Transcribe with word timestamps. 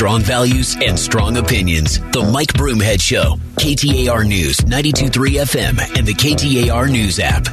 strong 0.00 0.22
values 0.22 0.78
and 0.80 0.98
strong 0.98 1.36
opinions. 1.36 1.98
The 2.12 2.26
Mike 2.32 2.54
Broomhead 2.54 3.02
Show, 3.02 3.36
KTAR 3.56 4.26
News, 4.26 4.56
92.3 4.56 5.10
FM, 5.42 5.98
and 5.98 6.06
the 6.06 6.14
KTAR 6.14 6.90
News 6.90 7.18
app. 7.18 7.44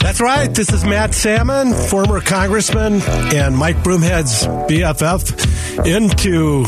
That's 0.00 0.18
right. 0.18 0.46
This 0.46 0.72
is 0.72 0.82
Matt 0.86 1.12
Salmon, 1.12 1.74
former 1.74 2.22
congressman 2.22 3.02
and 3.02 3.54
Mike 3.54 3.76
Broomhead's 3.82 4.46
BFF, 4.46 5.84
into 5.84 6.64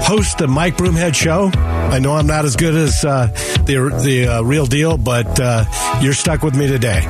host 0.00 0.38
the 0.38 0.46
Mike 0.46 0.76
Broomhead 0.76 1.16
Show. 1.16 1.50
I 1.56 1.98
know 1.98 2.12
I'm 2.12 2.28
not 2.28 2.44
as 2.44 2.54
good 2.54 2.76
as 2.76 3.04
uh, 3.04 3.26
the 3.64 4.00
the 4.04 4.28
uh, 4.28 4.42
real 4.42 4.66
deal, 4.66 4.98
but 4.98 5.40
uh, 5.40 5.64
you're 6.00 6.14
stuck 6.14 6.44
with 6.44 6.54
me 6.54 6.68
today. 6.68 7.00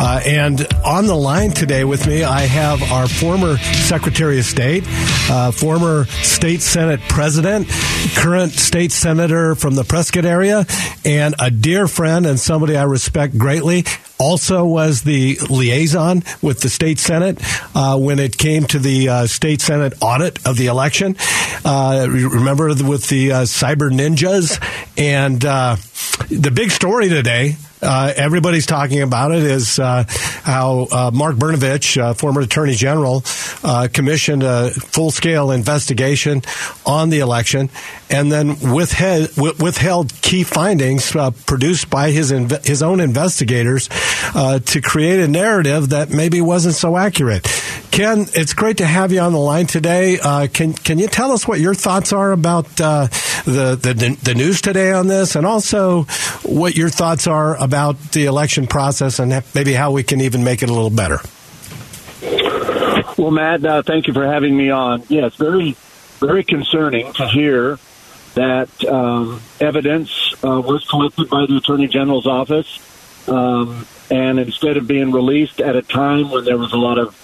Uh, 0.00 0.20
and 0.24 0.66
on 0.84 1.06
the 1.06 1.14
line 1.14 1.50
today 1.50 1.84
with 1.84 2.06
me, 2.06 2.22
I 2.22 2.42
have 2.42 2.82
our 2.92 3.08
former 3.08 3.58
Secretary 3.58 4.38
of 4.38 4.44
State, 4.44 4.84
uh, 5.28 5.50
former 5.50 6.04
State 6.04 6.62
Senate 6.62 7.00
President, 7.08 7.66
current 8.14 8.52
State 8.52 8.92
Senator 8.92 9.56
from 9.56 9.74
the 9.74 9.82
Prescott 9.82 10.24
area, 10.24 10.66
and 11.04 11.34
a 11.40 11.50
dear 11.50 11.88
friend 11.88 12.26
and 12.26 12.38
somebody 12.38 12.76
I 12.76 12.84
respect 12.84 13.36
greatly, 13.36 13.84
also 14.20 14.64
was 14.64 15.02
the 15.02 15.38
liaison 15.50 16.22
with 16.42 16.60
the 16.60 16.68
state 16.68 16.98
senate 16.98 17.38
uh, 17.74 17.96
when 17.96 18.18
it 18.18 18.36
came 18.36 18.64
to 18.64 18.78
the 18.78 19.08
uh, 19.08 19.26
state 19.26 19.60
senate 19.60 19.94
audit 20.00 20.44
of 20.46 20.56
the 20.56 20.66
election. 20.66 21.16
Uh, 21.64 22.06
remember 22.08 22.68
with 22.68 23.08
the 23.08 23.32
uh, 23.32 23.42
cyber 23.42 23.90
ninjas 23.90 24.60
and 24.96 25.44
uh, 25.44 25.76
the 26.30 26.50
big 26.50 26.70
story 26.70 27.08
today 27.08 27.56
uh, 27.82 28.12
everybody's 28.16 28.66
talking 28.66 29.02
about 29.02 29.32
it 29.32 29.42
is 29.42 29.78
uh, 29.78 30.04
how 30.08 30.86
uh, 30.90 31.10
Mark 31.12 31.36
Brnovich, 31.36 32.00
uh, 32.00 32.14
former 32.14 32.40
Attorney 32.40 32.74
General, 32.74 33.22
uh, 33.62 33.88
commissioned 33.92 34.42
a 34.42 34.70
full 34.70 35.10
scale 35.10 35.50
investigation 35.50 36.42
on 36.84 37.10
the 37.10 37.20
election 37.20 37.70
and 38.10 38.32
then 38.32 38.58
withheld, 38.72 39.36
withheld 39.60 40.12
key 40.22 40.42
findings 40.42 41.14
uh, 41.14 41.30
produced 41.46 41.90
by 41.90 42.10
his 42.10 42.32
inv- 42.32 42.64
his 42.66 42.82
own 42.82 43.00
investigators 43.00 43.88
to 43.88 44.80
create 44.82 45.20
a 45.20 45.28
narrative 45.28 45.90
that 45.90 46.10
maybe 46.10 46.40
wasn't 46.40 46.74
so 46.74 46.96
accurate. 46.96 47.44
Ken, 47.90 48.26
it's 48.34 48.54
great 48.54 48.78
to 48.78 48.86
have 48.86 49.12
you 49.12 49.20
on 49.20 49.32
the 49.32 49.38
line 49.38 49.66
today. 49.66 50.18
can 50.52 50.72
can 50.72 50.98
you 50.98 51.06
tell 51.06 51.32
us 51.32 51.46
what 51.46 51.60
your 51.60 51.74
thoughts 51.74 52.12
are 52.12 52.32
about 52.32 52.66
the, 52.76 53.08
the 53.44 54.18
the 54.22 54.34
news 54.34 54.60
today 54.60 54.92
on 54.92 55.06
this, 55.06 55.36
and 55.36 55.46
also 55.46 56.04
what 56.42 56.76
your 56.76 56.88
thoughts 56.88 57.26
are 57.26 57.56
about 57.68 58.00
the 58.12 58.24
election 58.24 58.66
process 58.66 59.18
and 59.18 59.44
maybe 59.54 59.74
how 59.74 59.92
we 59.92 60.02
can 60.02 60.22
even 60.22 60.42
make 60.42 60.62
it 60.62 60.70
a 60.70 60.72
little 60.72 60.88
better. 60.88 61.20
Well, 63.18 63.30
Matt, 63.30 63.62
uh, 63.62 63.82
thank 63.82 64.06
you 64.06 64.14
for 64.14 64.24
having 64.24 64.56
me 64.56 64.70
on. 64.70 65.02
Yes, 65.08 65.34
very, 65.34 65.76
very 66.18 66.44
concerning 66.44 67.12
to 67.14 67.28
hear 67.28 67.78
that 68.34 68.70
um, 68.86 69.42
evidence 69.60 70.32
uh, 70.42 70.60
was 70.60 70.86
collected 70.88 71.28
by 71.28 71.44
the 71.46 71.58
Attorney 71.58 71.88
General's 71.88 72.26
office, 72.26 72.78
um, 73.28 73.86
and 74.10 74.38
instead 74.38 74.78
of 74.78 74.86
being 74.86 75.12
released 75.12 75.60
at 75.60 75.76
a 75.76 75.82
time 75.82 76.30
when 76.30 76.44
there 76.44 76.56
was 76.56 76.72
a 76.72 76.78
lot 76.78 76.98
of 76.98 77.14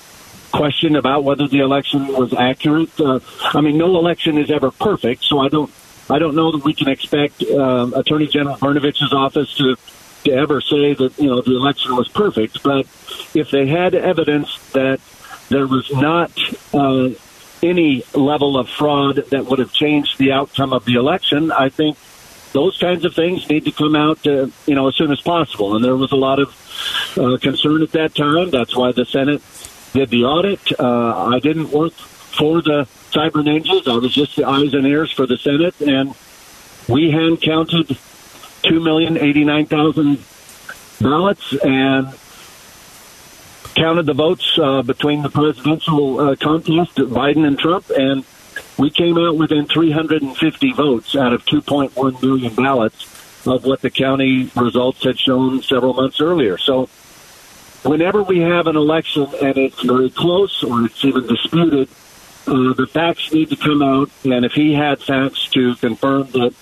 question 0.52 0.94
about 0.94 1.24
whether 1.24 1.48
the 1.48 1.60
election 1.60 2.06
was 2.08 2.34
accurate. 2.34 3.00
Uh, 3.00 3.20
I 3.54 3.60
mean, 3.60 3.78
no 3.78 3.96
election 3.96 4.36
is 4.36 4.50
ever 4.50 4.70
perfect, 4.70 5.24
so 5.24 5.38
I 5.40 5.48
don't 5.48 5.72
I 6.10 6.18
don't 6.18 6.34
know 6.34 6.52
that 6.52 6.64
we 6.64 6.74
can 6.74 6.88
expect 6.88 7.42
um, 7.44 7.94
Attorney 7.94 8.26
General 8.26 8.56
Brnovich's 8.56 9.12
office 9.12 9.54
to 9.56 9.76
to 10.24 10.32
ever 10.32 10.60
say 10.60 10.94
that 10.94 11.18
you 11.18 11.28
know 11.28 11.40
the 11.40 11.56
election 11.56 11.96
was 11.96 12.08
perfect. 12.08 12.62
But 12.62 12.86
if 13.34 13.50
they 13.50 13.66
had 13.66 13.94
evidence 13.94 14.58
that 14.72 15.00
there 15.48 15.66
was 15.66 15.90
not 15.92 16.32
uh, 16.72 17.10
any 17.62 18.04
level 18.14 18.58
of 18.58 18.68
fraud 18.68 19.16
that 19.16 19.46
would 19.46 19.58
have 19.58 19.72
changed 19.72 20.18
the 20.18 20.32
outcome 20.32 20.72
of 20.72 20.84
the 20.84 20.94
election, 20.94 21.52
I 21.52 21.68
think 21.68 21.96
those 22.52 22.78
kinds 22.78 23.04
of 23.04 23.14
things 23.14 23.48
need 23.48 23.64
to 23.64 23.72
come 23.72 23.96
out, 23.96 24.24
uh, 24.26 24.46
you 24.66 24.74
know, 24.74 24.88
as 24.88 24.94
soon 24.94 25.10
as 25.10 25.20
possible. 25.20 25.74
And 25.74 25.84
there 25.84 25.96
was 25.96 26.12
a 26.12 26.16
lot 26.16 26.38
of 26.38 26.48
uh, 27.18 27.36
concern 27.38 27.82
at 27.82 27.92
that 27.92 28.14
time. 28.14 28.50
That's 28.50 28.76
why 28.76 28.92
the 28.92 29.04
Senate 29.04 29.42
did 29.92 30.10
the 30.10 30.24
audit. 30.24 30.60
Uh, 30.78 31.28
I 31.34 31.40
didn't 31.40 31.70
work 31.70 31.92
for 31.92 32.62
the 32.62 32.86
cyber 33.10 33.42
ninjas. 33.44 33.88
I 33.88 33.96
was 33.96 34.12
just 34.12 34.36
the 34.36 34.44
eyes 34.44 34.74
and 34.74 34.86
ears 34.86 35.12
for 35.12 35.26
the 35.26 35.36
Senate, 35.36 35.80
and 35.80 36.14
we 36.88 37.10
hand 37.10 37.40
counted 37.40 37.98
two 38.64 38.80
million 38.80 39.16
eighty 39.16 39.44
nine 39.44 39.66
thousand 39.66 40.18
ballots 41.00 41.54
and 41.64 42.14
counted 43.74 44.06
the 44.06 44.14
votes 44.14 44.58
uh, 44.58 44.82
between 44.82 45.22
the 45.22 45.28
presidential 45.28 46.20
uh, 46.20 46.36
contest, 46.36 46.96
Biden 46.96 47.46
and 47.46 47.58
Trump, 47.58 47.90
and 47.90 48.24
we 48.78 48.90
came 48.90 49.18
out 49.18 49.36
within 49.36 49.66
350 49.66 50.72
votes 50.72 51.16
out 51.16 51.32
of 51.32 51.44
2.1 51.44 52.22
million 52.22 52.54
ballots 52.54 53.46
of 53.46 53.64
what 53.64 53.80
the 53.82 53.90
county 53.90 54.50
results 54.56 55.02
had 55.02 55.18
shown 55.18 55.62
several 55.62 55.94
months 55.94 56.20
earlier. 56.20 56.56
So, 56.56 56.88
whenever 57.82 58.22
we 58.22 58.40
have 58.40 58.66
an 58.66 58.76
election 58.76 59.26
and 59.42 59.58
it's 59.58 59.82
very 59.82 60.10
close 60.10 60.62
or 60.62 60.84
it's 60.84 61.04
even 61.04 61.26
disputed, 61.26 61.88
uh, 62.46 62.72
the 62.74 62.86
facts 62.90 63.32
need 63.32 63.50
to 63.50 63.56
come 63.56 63.82
out. 63.82 64.10
And 64.24 64.44
if 64.44 64.52
he 64.52 64.74
had 64.74 65.00
facts 65.00 65.48
to 65.50 65.74
confirm 65.76 66.30
that 66.32 66.54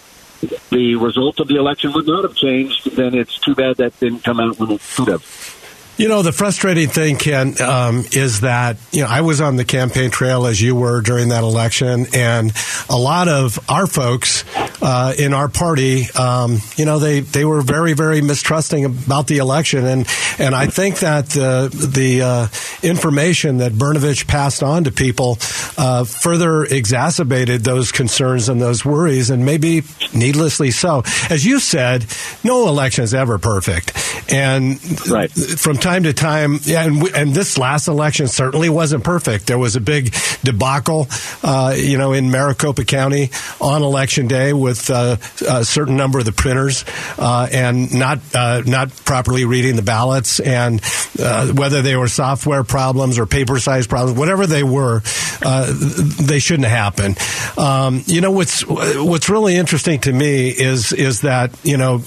the 0.71 0.97
result 0.97 1.41
of 1.41 1.49
the 1.49 1.57
election 1.57 1.93
would 1.93 2.07
not 2.07 2.25
have 2.25 2.35
changed, 2.35 2.97
then 2.97 3.15
it's 3.15 3.39
too 3.39 3.55
bad 3.55 3.77
that 3.77 3.99
didn't 4.01 4.25
come 4.25 4.41
out 4.41 4.59
when 4.59 4.73
it 4.73 4.81
should 4.81 5.09
have. 5.09 5.62
You 6.03 6.09
know, 6.09 6.23
the 6.23 6.33
frustrating 6.33 6.89
thing, 6.89 7.15
Ken, 7.15 7.55
um, 7.63 8.05
is 8.11 8.41
that, 8.41 8.77
you 8.91 9.03
know, 9.03 9.07
I 9.09 9.21
was 9.21 9.41
on 9.41 9.55
the 9.55 9.65
campaign 9.65 10.11
trail 10.11 10.47
as 10.47 10.61
you 10.61 10.75
were 10.75 11.01
during 11.01 11.29
that 11.29 11.45
election, 11.45 12.07
and 12.13 12.53
a 12.91 12.97
lot 12.97 13.29
of 13.29 13.61
our 13.71 13.87
folks 13.87 14.45
uh, 14.83 15.15
in 15.17 15.33
our 15.33 15.49
party, 15.49 16.11
um, 16.19 16.59
you 16.75 16.87
know, 16.87 16.99
they, 16.99 17.21
they 17.21 17.45
were 17.45 17.63
very, 17.63 17.93
very 17.93 18.21
mistrusting 18.21 18.85
about 18.85 19.29
the 19.29 19.39
election. 19.39 19.87
And, 19.87 20.09
and 20.41 20.57
I 20.57 20.67
think 20.67 20.99
that 20.99 21.29
the, 21.29 21.71
the 21.73 22.23
uh, 22.23 22.49
information 22.83 23.59
that 23.59 23.71
Brnovich 23.71 24.27
passed 24.27 24.65
on 24.65 24.83
to 24.85 24.91
people 24.91 25.39
uh, 25.79 26.03
further 26.03 26.65
exacerbated 26.65 27.63
those 27.63 27.93
concerns 27.93 28.49
and 28.49 28.61
those 28.61 28.85
worries, 28.85 29.31
and 29.31 29.47
maybe 29.47 29.85
needlessly 30.13 30.73
so. 30.73 31.05
As 31.31 31.47
you 31.47 31.61
said, 31.61 32.07
no 32.43 32.67
election 32.67 33.05
is 33.05 33.15
ever 33.15 33.39
perfect. 33.39 33.93
And 34.33 34.81
right. 35.09 35.31
from 35.31 35.77
time 35.77 35.92
to 36.01 36.13
time, 36.13 36.59
yeah, 36.63 36.85
and, 36.85 37.03
and, 37.15 37.35
this 37.35 37.59
last 37.59 37.89
election 37.89 38.29
certainly 38.29 38.69
wasn't 38.69 39.05
perfect. 39.05 39.47
There 39.47 39.59
was 39.59 39.77
a 39.77 39.81
big 39.81 40.15
debacle, 40.43 41.09
uh, 41.43 41.75
you 41.77 41.99
know, 41.99 42.13
in 42.13 42.31
Maricopa 42.31 42.85
County 42.85 43.31
on 43.61 43.83
election 43.83 44.29
day 44.29 44.53
with 44.53 44.91
uh, 44.91 45.17
a 45.49 45.65
certain 45.65 45.97
number 45.97 46.19
of 46.19 46.25
the 46.25 46.33
printers 46.33 46.85
uh, 47.19 47.49
and 47.53 47.95
not 47.95 48.21
uh, 48.35 48.63
not 48.67 48.91
properly 49.05 49.45
reading 49.45 49.77
the 49.77 49.83
ballots, 49.83 50.41
and 50.41 50.81
uh, 51.19 51.49
whether 51.49 51.83
they 51.83 51.97
were 51.97 52.09
software 52.09 52.65
problems 52.65 53.19
or 53.19 53.27
paper 53.27 53.59
size 53.59 53.87
problems, 53.87 54.19
whatever 54.19 54.47
they 54.47 54.63
were, 54.63 55.03
uh, 55.43 55.73
they 56.21 56.39
shouldn't 56.39 56.69
have 56.69 56.97
happened. 56.97 57.19
Um, 57.59 58.03
you 58.07 58.21
know, 58.21 58.31
what's 58.31 58.65
what's 58.67 59.29
really 59.29 59.57
interesting 59.57 60.01
to 60.01 60.13
me 60.13 60.49
is 60.49 60.93
is 60.93 61.23
that 61.23 61.55
you 61.63 61.77
know 61.77 62.03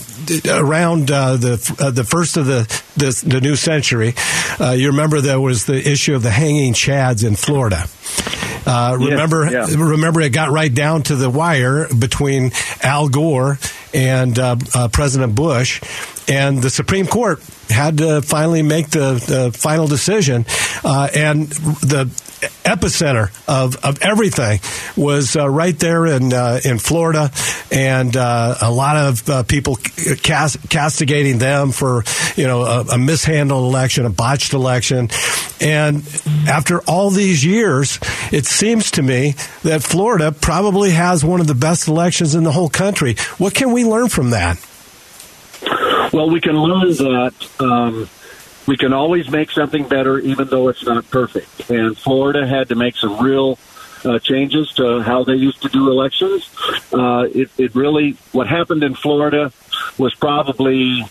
around 0.50 1.08
the 1.08 1.92
the 1.94 2.04
first 2.04 2.38
of 2.38 2.46
the 2.46 2.84
the, 2.96 3.24
the 3.26 3.42
new 3.42 3.56
century. 3.56 4.14
Uh, 4.60 4.72
you 4.72 4.88
remember 4.88 5.22
there 5.22 5.40
was 5.40 5.66
the 5.66 5.90
issue 5.90 6.16
of 6.16 6.24
the 6.24 6.32
hanging 6.32 6.74
chads 6.74 7.26
in 7.26 7.36
Florida. 7.36 7.86
Uh, 8.66 8.98
remember, 9.00 9.50
yeah. 9.50 9.68
remember, 9.70 10.22
it 10.22 10.32
got 10.34 10.50
right 10.50 10.74
down 10.74 11.04
to 11.04 11.16
the 11.16 11.30
wire 11.30 11.88
between 11.94 12.52
Al 12.82 13.10
Gore 13.10 13.60
and 13.94 14.38
uh, 14.40 14.56
uh, 14.74 14.88
President 14.88 15.36
Bush, 15.36 15.82
and 16.28 16.62
the 16.62 16.70
Supreme 16.70 17.08
Court 17.08 17.44
had 17.70 17.98
to 18.00 18.22
finally 18.22 18.62
make 18.62 18.90
the, 18.90 19.14
the 19.28 19.52
final 19.58 19.88
decision. 19.88 20.46
Uh, 20.84 21.10
and 21.14 21.48
the 21.48 22.06
epicenter 22.64 23.32
of, 23.48 23.84
of 23.84 24.02
everything 24.02 24.60
was 24.96 25.36
uh, 25.36 25.50
right 25.50 25.78
there 25.80 26.06
in 26.06 26.34
uh, 26.34 26.60
in 26.64 26.78
Florida, 26.80 27.32
and 27.72 28.16
uh, 28.16 28.56
a 28.62 28.72
lot 28.72 28.98
of 28.98 29.30
uh, 29.30 29.44
people 29.44 29.78
cast, 30.22 30.70
castigating 30.70 31.38
them 31.38 31.72
for 31.72 32.04
you 32.36 32.46
know 32.46 32.64
a, 32.64 32.82
a, 32.94 32.98
mishandled 32.98 33.64
election, 33.64 34.06
a 34.06 34.10
botched 34.10 34.54
election, 34.54 35.10
and 35.62 35.98
after 36.48 36.82
all 36.82 37.10
these 37.10 37.46
years, 37.46 38.00
it 38.32 38.46
seems 38.46 38.92
to 38.92 39.02
me 39.02 39.36
that 39.64 39.82
Florida 39.82 40.32
probably 40.32 40.92
has 40.92 41.24
one 41.24 41.42
of 41.42 41.48
the 41.48 41.56
best 41.56 41.88
elections 41.88 42.36
in 42.36 42.44
the 42.44 42.52
whole 42.52 42.70
country. 42.70 43.16
What 43.38 43.54
can 43.54 43.72
we 43.72 43.86
learn 43.86 44.10
from 44.10 44.32
that? 44.32 44.64
Well, 46.16 46.30
we 46.30 46.40
can 46.40 46.58
learn 46.58 46.92
that. 46.92 47.50
Um, 47.60 48.08
we 48.68 48.78
can 48.78 48.94
always 48.94 49.30
make 49.30 49.52
something 49.52 49.86
better, 49.86 50.18
even 50.18 50.48
though 50.48 50.70
it's 50.70 50.86
not 50.86 51.12
perfect. 51.12 51.70
And 51.70 51.98
Florida 51.98 52.48
had 52.48 52.70
to 52.70 52.76
make 52.76 52.96
some 52.96 53.22
real 53.22 53.60
uh, 54.06 54.20
changes 54.20 54.72
to 54.76 55.02
how 55.02 55.26
they 55.26 55.34
used 55.36 55.62
to 55.64 55.68
do 55.68 55.92
elections. 55.92 56.50
Uh, 56.94 57.28
it, 57.36 57.50
it 57.58 57.76
really, 57.76 58.12
what 58.32 58.48
happened 58.48 58.82
in 58.82 58.96
Florida 58.96 59.52
was 59.98 60.16
probably 60.16 61.04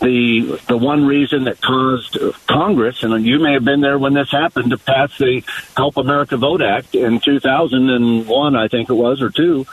the 0.00 0.58
the 0.66 0.78
one 0.78 1.04
reason 1.04 1.44
that 1.44 1.60
caused 1.60 2.16
Congress, 2.46 3.02
and 3.02 3.26
you 3.26 3.40
may 3.40 3.52
have 3.52 3.66
been 3.66 3.82
there 3.82 3.98
when 3.98 4.14
this 4.14 4.30
happened, 4.30 4.70
to 4.70 4.78
pass 4.78 5.18
the 5.18 5.42
Help 5.76 5.98
America 5.98 6.38
Vote 6.38 6.62
Act 6.62 6.94
in 6.94 7.20
2001, 7.20 8.56
I 8.56 8.68
think 8.68 8.88
it 8.88 8.94
was, 8.94 9.20
or 9.20 9.28
two, 9.28 9.66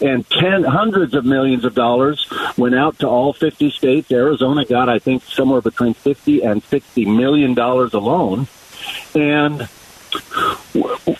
and 0.00 0.28
ten 0.28 0.64
hundreds 0.64 1.14
of 1.14 1.24
millions 1.24 1.64
of 1.64 1.74
dollars 1.74 2.28
went 2.56 2.74
out 2.74 2.98
to 2.98 3.08
all 3.08 3.32
50 3.32 3.70
states. 3.70 4.10
Arizona 4.10 4.64
got, 4.64 4.88
I 4.88 4.98
think, 4.98 5.22
somewhere 5.24 5.60
between 5.60 5.94
50 5.94 6.42
and 6.42 6.62
60 6.62 7.04
million 7.06 7.54
dollars 7.54 7.94
alone, 7.94 8.46
and 9.14 9.68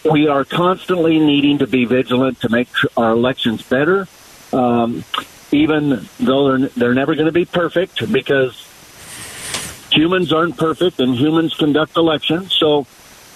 we 0.05 0.28
are 0.28 0.44
constantly 0.44 1.19
needing 1.19 1.58
to 1.58 1.67
be 1.67 1.84
vigilant 1.84 2.40
to 2.40 2.49
make 2.49 2.69
our 2.96 3.12
elections 3.12 3.62
better. 3.62 4.08
Um, 4.52 5.05
even 5.52 6.06
though 6.19 6.56
they're 6.56 6.69
they're 6.69 6.94
never 6.94 7.14
going 7.14 7.26
to 7.26 7.32
be 7.32 7.44
perfect 7.44 8.11
because 8.12 8.62
humans 9.90 10.32
aren't 10.32 10.56
perfect 10.56 11.00
and 11.00 11.14
humans 11.14 11.55
conduct 11.55 11.96
elections. 11.96 12.55
So 12.55 12.87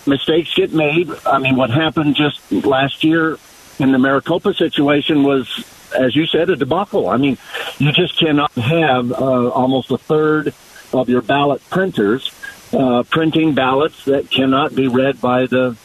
mistakes 0.07 0.53
get 0.55 0.73
made. 0.73 1.11
I 1.25 1.39
mean, 1.39 1.57
what 1.57 1.71
happened 1.71 2.17
just 2.17 2.51
last 2.53 3.05
year 3.05 3.39
in 3.81 3.93
the 3.93 3.99
Maricopa 3.99 4.55
situation 4.55 5.23
was, 5.23 5.65
as 5.97 6.15
you 6.15 6.27
said, 6.27 6.50
a 6.50 6.56
debacle. 6.56 7.09
I 7.09 7.17
mean, 7.17 7.38
you 7.79 7.93
just 7.93 8.19
cannot 8.19 8.53
have 8.53 9.11
uh, 9.12 9.49
almost 9.49 9.91
a 9.91 9.99
third 9.99 10.55
of 10.93 11.09
your 11.09 11.23
ballot 11.23 11.62
printers 11.71 12.31
uh, 12.73 13.03
printing 13.05 13.55
ballots 13.55 14.05
that 14.05 14.31
cannot 14.31 14.75
be 14.75 14.88
read 14.88 15.21
by 15.21 15.47
the 15.47 15.77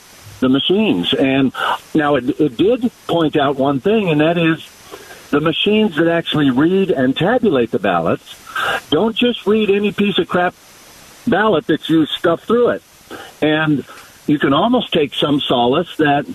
the 0.42 0.50
machines. 0.50 1.14
And 1.14 1.54
now 1.94 2.16
it, 2.16 2.40
it 2.40 2.58
did 2.58 2.92
point 3.08 3.38
out 3.38 3.56
one 3.56 3.80
thing, 3.80 4.10
and 4.10 4.20
that 4.20 4.38
is 4.38 4.70
the 5.32 5.40
machines 5.40 5.96
that 5.96 6.08
actually 6.08 6.52
read 6.52 6.92
and 6.92 7.16
tabulate 7.16 7.72
the 7.72 7.80
ballots 7.80 8.42
don't 8.90 9.16
just 9.16 9.46
read 9.48 9.70
any 9.70 9.92
piece 9.92 10.18
of 10.18 10.28
crap 10.28 10.54
ballot 11.28 11.68
that 11.68 11.90
you 11.90 12.06
stuff 12.06 12.44
through 12.44 12.70
it. 12.70 12.84
And 13.42 13.86
you 14.28 14.40
can 14.40 14.54
almost 14.54 14.94
take 14.94 15.14
some 15.14 15.40
solace 15.40 15.96
that 15.98 16.26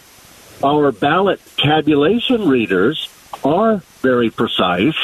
our 0.63 0.93
ballot 0.93 1.41
tabulation 1.57 2.49
readers 2.49 3.09
are 3.45 3.79
very 4.03 4.31
precise 4.31 4.97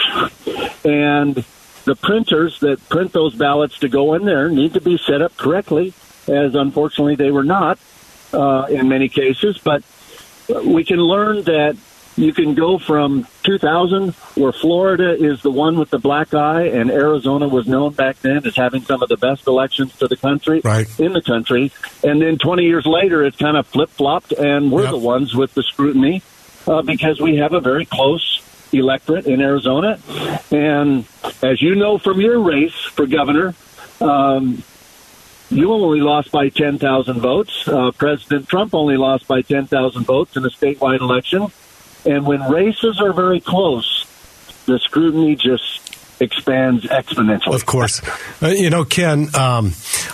and 0.84 1.44
the 1.84 1.96
printers 2.00 2.60
that 2.60 2.86
print 2.88 3.12
those 3.12 3.34
ballots 3.34 3.78
to 3.78 3.88
go 3.88 4.14
in 4.14 4.24
there 4.24 4.48
need 4.48 4.74
to 4.74 4.80
be 4.80 4.98
set 4.98 5.22
up 5.22 5.36
correctly 5.36 5.94
as 6.28 6.54
unfortunately 6.54 7.14
they 7.14 7.30
were 7.30 7.44
not 7.44 7.78
uh, 8.32 8.66
in 8.68 8.88
many 8.88 9.08
cases. 9.08 9.58
But 9.58 9.82
we 10.64 10.84
can 10.84 10.98
learn 10.98 11.42
that 11.44 11.76
you 12.16 12.32
can 12.32 12.54
go 12.54 12.78
from 12.78 13.26
2000, 13.42 14.14
where 14.36 14.52
Florida 14.52 15.14
is 15.14 15.42
the 15.42 15.50
one 15.50 15.78
with 15.78 15.90
the 15.90 15.98
black 15.98 16.32
eye, 16.32 16.64
and 16.68 16.90
Arizona 16.90 17.46
was 17.46 17.66
known 17.66 17.92
back 17.92 18.18
then 18.20 18.46
as 18.46 18.56
having 18.56 18.82
some 18.82 19.02
of 19.02 19.08
the 19.08 19.18
best 19.18 19.46
elections 19.46 19.94
to 19.98 20.08
the 20.08 20.16
country 20.16 20.60
right. 20.64 20.88
in 20.98 21.12
the 21.12 21.20
country, 21.20 21.70
and 22.02 22.20
then 22.22 22.38
20 22.38 22.64
years 22.64 22.86
later, 22.86 23.22
it 23.22 23.36
kind 23.38 23.56
of 23.56 23.66
flip 23.66 23.90
flopped, 23.90 24.32
and 24.32 24.72
we're 24.72 24.82
yep. 24.82 24.92
the 24.92 24.98
ones 24.98 25.34
with 25.34 25.52
the 25.54 25.62
scrutiny 25.62 26.22
uh, 26.66 26.82
because 26.82 27.20
we 27.20 27.36
have 27.36 27.52
a 27.52 27.60
very 27.60 27.84
close 27.84 28.42
electorate 28.72 29.26
in 29.26 29.40
Arizona, 29.40 30.00
and 30.50 31.04
as 31.42 31.60
you 31.60 31.74
know 31.74 31.98
from 31.98 32.20
your 32.20 32.40
race 32.40 32.74
for 32.74 33.06
governor. 33.06 33.54
Um, 34.00 34.62
you 35.48 35.72
only 35.72 36.00
lost 36.00 36.32
by 36.32 36.48
10,000 36.48 37.20
votes. 37.20 37.68
Uh, 37.68 37.92
President 37.92 38.48
Trump 38.48 38.74
only 38.74 38.96
lost 38.96 39.28
by 39.28 39.42
10,000 39.42 40.04
votes 40.04 40.36
in 40.36 40.44
a 40.44 40.48
statewide 40.48 41.00
election. 41.00 41.46
And 42.06 42.26
when 42.26 42.40
races 42.50 43.00
are 43.00 43.12
very 43.12 43.40
close, 43.40 44.06
the 44.66 44.78
scrutiny 44.78 45.36
just 45.36 46.20
expands 46.20 46.84
exponentially. 46.84 47.54
Of 47.54 47.66
course. 47.66 48.00
Uh, 48.42 48.48
you 48.48 48.70
know, 48.70 48.84
Ken, 48.84 49.34
um, 49.34 49.72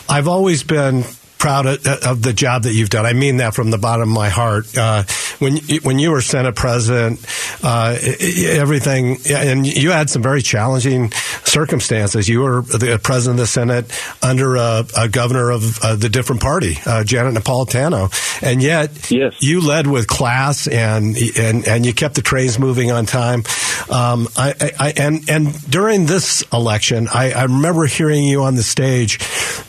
I've 0.09 0.29
always 0.29 0.63
been 0.63 1.05
proud 1.39 1.67
of, 1.67 1.87
of, 1.87 2.23
the 2.23 2.33
job 2.33 2.63
that 2.65 2.73
you've 2.73 2.91
done. 2.91 3.05
I 3.05 3.15
mean 3.15 3.39
that 3.39 3.55
from 3.55 3.71
the 3.71 3.79
bottom 3.79 4.03
of 4.03 4.15
my 4.15 4.29
heart. 4.29 4.67
Uh, 4.77 5.03
when 5.43 5.59
when 5.83 5.99
you 5.99 6.13
were 6.13 6.23
Senate 6.23 6.55
President, 6.55 7.25
uh, 7.63 7.99
everything, 8.01 9.19
and 9.29 9.67
you 9.67 9.91
had 9.91 10.09
some 10.09 10.23
very 10.23 10.41
challenging 10.41 11.11
circumstances. 11.45 12.29
You 12.29 12.41
were 12.41 12.63
the 12.63 13.01
President 13.03 13.41
of 13.41 13.43
the 13.43 13.47
Senate 13.47 14.01
under 14.23 14.57
a, 14.57 14.87
a 14.97 15.09
governor 15.09 15.51
of 15.51 15.79
uh, 15.83 15.97
the 15.97 16.09
different 16.09 16.41
party, 16.41 16.77
uh, 16.87 17.05
Janet 17.05 17.35
Napolitano, 17.35 18.11
and 18.43 18.63
yet 18.63 19.11
yes. 19.11 19.43
you 19.43 19.61
led 19.61 19.87
with 19.87 20.07
class 20.07 20.67
and 20.67 21.17
and 21.37 21.67
and 21.67 21.85
you 21.85 21.93
kept 21.93 22.15
the 22.15 22.23
trains 22.23 22.59
moving 22.59 22.91
on 22.91 23.05
time. 23.07 23.43
Um, 23.91 24.29
I, 24.37 24.73
I, 24.79 24.93
and 24.97 25.29
and 25.29 25.71
during 25.71 26.07
this 26.07 26.45
election, 26.53 27.09
I, 27.13 27.33
I 27.33 27.43
remember 27.45 27.87
hearing 27.87 28.25
you 28.25 28.45
on 28.45 28.55
the 28.55 28.63
stage 28.63 29.19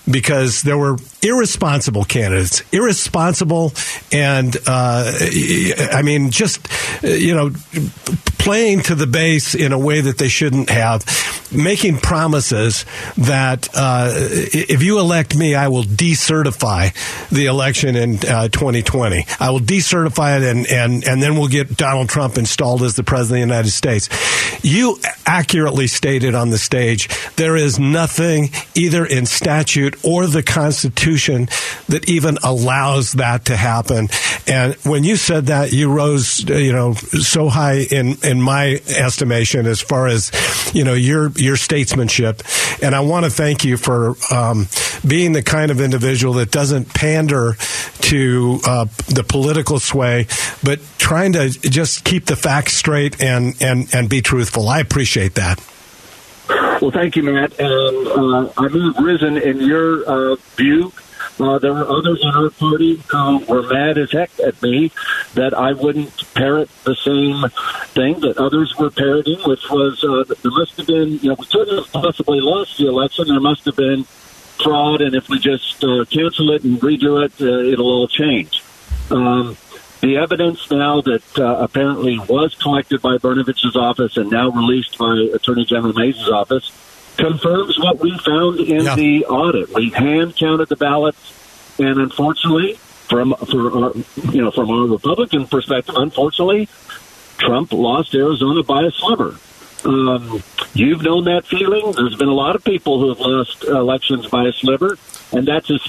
because 0.10 0.62
there 0.62 0.78
were 0.78 0.98
irresponsible 1.22 2.04
candidates, 2.04 2.62
irresponsible, 2.72 3.74
and 4.12 4.56
uh, 4.68 5.12
I 5.92 6.02
mean, 6.02 6.32
just 6.32 6.68
you 7.04 7.36
know, 7.36 7.52
playing 8.44 8.82
to 8.82 8.96
the 8.96 9.08
base 9.08 9.56
in 9.56 9.72
a 9.72 9.80
way 9.80 10.02
that 10.02 10.18
they 10.18 10.28
shouldn't 10.28 10.70
have, 10.70 11.06
making 11.54 11.98
promises 11.98 12.86
that 13.18 13.70
uh, 13.74 14.10
if 14.14 14.84
you 14.84 15.00
elect 15.00 15.36
me, 15.36 15.56
I 15.56 15.70
will 15.70 15.84
decertify 15.84 16.94
the 17.30 17.46
election 17.46 17.96
in 17.96 18.16
uh, 18.28 18.50
2020. 18.50 19.26
I 19.40 19.50
will 19.52 19.60
decertify 19.60 20.42
it, 20.42 20.44
and 20.44 20.68
and 20.68 21.04
and 21.06 21.24
then 21.24 21.38
we'll 21.38 21.48
get 21.48 21.78
Donald 21.78 22.10
Trump 22.10 22.38
installed 22.38 22.84
as 22.84 22.96
the 22.96 23.04
president 23.04 23.44
of 23.44 23.48
the 23.48 23.54
United 23.54 23.72
States. 23.72 24.10
You 24.64 24.98
accurately 25.26 25.88
stated 25.88 26.36
on 26.36 26.50
the 26.50 26.58
stage 26.58 27.10
there 27.36 27.58
is 27.58 27.80
nothing 27.80 28.50
either 28.76 29.06
in 29.06 29.26
statute 29.26 30.04
or 30.06 30.26
the 30.26 30.42
Constitution 30.42 31.50
that 31.90 32.08
even 32.10 32.38
allows 32.44 33.14
that 33.14 33.46
to 33.46 33.58
happen. 33.58 34.08
And 34.48 34.76
when 34.86 35.04
you 35.04 35.18
said 35.18 35.48
that, 35.48 35.74
you 35.74 35.92
rose, 35.92 36.48
you 36.48 36.72
know, 36.72 36.94
so 36.94 37.50
high 37.50 37.86
in 37.92 38.18
in 38.24 38.42
my 38.42 38.82
estimation 38.88 39.66
as 39.66 39.82
far 39.82 40.08
as 40.08 40.32
you 40.74 40.84
know 40.84 40.94
your 40.94 41.32
your 41.32 41.58
statesmanship. 41.58 42.42
And 42.82 42.96
I 42.96 43.02
want 43.02 43.26
to 43.26 43.32
thank 43.32 43.66
you 43.66 43.78
for 43.78 44.16
um, 44.32 44.68
being 45.06 45.34
the 45.34 45.44
kind 45.44 45.72
of 45.72 45.82
individual 45.82 46.36
that 46.36 46.52
doesn't 46.52 46.94
pander 46.94 47.56
to 48.02 48.60
uh, 48.66 48.86
the 49.08 49.26
political 49.28 49.80
sway, 49.80 50.28
but 50.64 50.80
trying 51.04 51.34
to 51.34 51.50
just 51.50 52.06
keep 52.06 52.26
the 52.26 52.36
facts 52.36 52.74
straight 52.74 53.22
and 53.22 53.62
and 53.62 53.94
and 53.94 54.10
be 54.10 54.22
truthful. 54.22 54.70
I 54.70 54.80
appreciate 54.80 55.36
that. 55.36 55.62
Well, 56.82 56.92
thank 56.92 57.16
you, 57.16 57.24
Matt. 57.24 57.60
And 57.60 58.08
uh, 58.08 58.52
I'm 58.58 58.94
risen 59.04 59.38
in 59.38 59.60
your 59.60 60.04
uh, 60.06 60.36
view. 60.56 60.94
Uh, 61.40 61.58
there 61.60 61.74
were 61.74 61.90
others 61.90 62.22
in 62.22 62.30
our 62.30 62.50
party 62.50 63.02
who 63.08 63.40
were 63.46 63.64
mad 63.64 63.98
as 63.98 64.12
heck 64.12 64.30
at 64.40 64.62
me 64.62 64.92
that 65.34 65.54
I 65.54 65.74
wouldn't 65.74 66.34
parrot 66.36 66.70
the 66.84 66.96
same 66.96 67.50
thing 67.94 68.20
that 68.22 68.38
others 68.38 68.76
were 68.78 68.92
parroting, 68.92 69.40
which 69.46 69.70
was 69.70 70.04
uh, 70.04 70.24
there 70.42 70.52
must 70.52 70.78
have 70.78 70.88
been, 70.88 71.20
you 71.20 71.30
know, 71.30 71.36
we 71.40 71.46
couldn't 71.46 71.76
have 71.76 71.92
possibly 71.92 72.40
lost 72.40 72.78
the 72.78 72.88
election. 72.88 73.28
There 73.28 73.40
must 73.40 73.66
have 73.66 73.76
been 73.76 74.04
fraud, 74.04 75.02
and 75.02 75.16
if 75.16 75.28
we 75.28 75.40
just 75.40 75.84
uh, 75.84 76.06
cancel 76.06 76.52
it 76.52 76.64
and 76.64 76.80
redo 76.80 77.26
it, 77.26 77.34
uh, 77.42 77.72
it'll 77.72 77.88
all 77.88 78.08
change. 78.08 78.62
Um, 79.10 79.58
the 80.04 80.18
evidence 80.18 80.70
now 80.70 81.00
that 81.00 81.24
uh, 81.40 81.60
apparently 81.62 82.20
was 82.20 82.54
collected 82.56 83.02
by 83.02 83.18
Brnovich's 83.18 83.78
office 83.78 84.18
and 84.18 84.30
now 84.30 84.50
released 84.50 84.98
by 84.98 85.30
Attorney 85.34 85.64
General 85.64 85.94
Mayes' 85.94 86.28
office 86.28 86.72
confirms 87.16 87.80
what 87.80 88.02
we 88.02 88.18
found 88.18 88.60
in 88.60 88.84
yeah. 88.84 88.96
the 88.96 89.26
audit. 89.26 89.74
We 89.74 89.92
hand 89.92 90.36
counted 90.36 90.68
the 90.68 90.76
ballots, 90.76 91.80
and 91.80 92.00
unfortunately, 92.00 92.74
from 93.08 93.34
for 93.50 93.72
our, 93.72 93.94
you 94.34 94.42
know 94.42 94.52
from 94.52 94.70
our 94.72 94.88
Republican 94.88 95.48
perspective, 95.48 95.96
unfortunately, 95.96 96.68
Trump 97.38 97.72
lost 97.72 98.14
Arizona 98.14 98.62
by 98.62 98.84
a 98.84 98.92
sliver. 98.92 99.38
Um, 99.86 100.44
you've 100.74 101.02
known 101.02 101.24
that 101.26 101.46
feeling. 101.46 101.94
There's 101.94 102.16
been 102.16 102.28
a 102.28 102.34
lot 102.34 102.58
of 102.58 102.64
people 102.66 103.00
who 103.00 103.08
have 103.08 103.20
lost 103.22 103.64
elections 103.64 104.28
by 104.28 104.48
a 104.48 104.52
sliver, 104.52 104.98
and 105.32 105.48
that's 105.48 105.68
just 105.68 105.88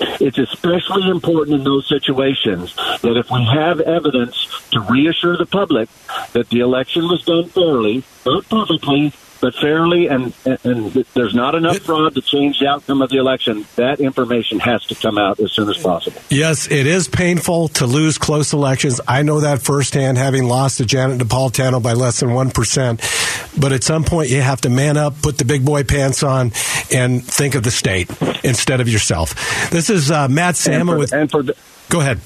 it's 0.00 0.38
especially 0.38 1.08
important 1.08 1.56
in 1.56 1.64
those 1.64 1.88
situations 1.88 2.74
that 3.02 3.16
if 3.16 3.30
we 3.30 3.44
have 3.44 3.80
evidence 3.80 4.68
to 4.70 4.80
reassure 4.80 5.36
the 5.36 5.46
public 5.46 5.88
that 6.32 6.48
the 6.48 6.60
election 6.60 7.02
was 7.02 7.24
done 7.24 7.44
fairly, 7.48 8.02
not 8.24 8.48
perfectly, 8.48 9.12
but 9.40 9.54
fairly, 9.54 10.06
and, 10.08 10.34
and 10.44 10.92
there's 11.14 11.34
not 11.34 11.54
enough 11.54 11.78
fraud 11.78 12.14
to 12.14 12.20
change 12.20 12.60
the 12.60 12.68
outcome 12.68 13.02
of 13.02 13.10
the 13.10 13.16
election. 13.16 13.66
That 13.76 14.00
information 14.00 14.60
has 14.60 14.84
to 14.86 14.94
come 14.94 15.18
out 15.18 15.40
as 15.40 15.52
soon 15.52 15.68
as 15.68 15.78
possible. 15.78 16.20
Yes, 16.28 16.70
it 16.70 16.86
is 16.86 17.08
painful 17.08 17.68
to 17.68 17.86
lose 17.86 18.18
close 18.18 18.52
elections. 18.52 19.00
I 19.08 19.22
know 19.22 19.40
that 19.40 19.62
firsthand, 19.62 20.18
having 20.18 20.44
lost 20.44 20.78
to 20.78 20.86
Janet 20.86 21.18
Napolitano 21.20 21.82
by 21.82 21.94
less 21.94 22.20
than 22.20 22.30
1%. 22.30 23.60
But 23.60 23.72
at 23.72 23.82
some 23.82 24.04
point, 24.04 24.30
you 24.30 24.40
have 24.40 24.60
to 24.62 24.70
man 24.70 24.96
up, 24.96 25.20
put 25.22 25.38
the 25.38 25.44
big 25.44 25.64
boy 25.64 25.84
pants 25.84 26.22
on, 26.22 26.52
and 26.92 27.24
think 27.24 27.54
of 27.54 27.62
the 27.62 27.70
state 27.70 28.10
instead 28.44 28.80
of 28.80 28.88
yourself. 28.88 29.70
This 29.70 29.90
is 29.90 30.10
uh, 30.10 30.28
Matt 30.28 30.56
Salmon 30.56 30.98
with. 30.98 31.12
And 31.12 31.30
for 31.30 31.42
the, 31.42 31.56
Go 31.88 32.00
ahead. 32.00 32.20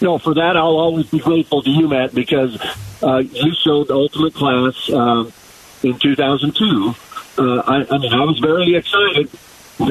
No, 0.00 0.18
for 0.18 0.34
that, 0.34 0.56
I'll 0.56 0.78
always 0.78 1.06
be 1.06 1.18
grateful 1.18 1.62
to 1.62 1.70
you, 1.70 1.88
Matt, 1.88 2.14
because 2.14 2.60
uh, 3.02 3.18
you 3.18 3.54
showed 3.54 3.90
ultimate 3.90 4.34
class. 4.34 4.90
Uh, 4.90 5.30
in 5.82 5.98
2002 5.98 6.94
uh, 7.38 7.62
I, 7.66 7.94
I 7.94 7.98
mean, 7.98 8.12
I 8.12 8.24
was 8.24 8.38
very 8.38 8.74
excited 8.76 9.30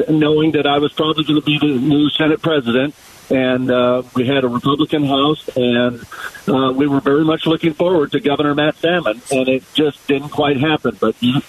knowing 0.08 0.52
that 0.52 0.66
I 0.66 0.78
was 0.78 0.92
probably 0.92 1.24
going 1.24 1.40
to 1.40 1.44
be 1.44 1.58
the 1.58 1.78
new 1.78 2.08
Senate 2.10 2.40
president. 2.40 2.94
And 3.30 3.70
uh, 3.70 4.02
we 4.14 4.26
had 4.26 4.44
a 4.44 4.48
Republican 4.48 5.04
House, 5.04 5.48
and 5.56 6.04
uh, 6.46 6.72
we 6.72 6.86
were 6.86 7.00
very 7.00 7.24
much 7.24 7.46
looking 7.46 7.72
forward 7.72 8.12
to 8.12 8.20
Governor 8.20 8.54
Matt 8.54 8.76
Salmon, 8.76 9.22
and 9.30 9.48
it 9.48 9.64
just 9.72 10.06
didn't 10.06 10.30
quite 10.30 10.58
happen. 10.58 10.98
But 11.00 11.14
you, 11.22 11.40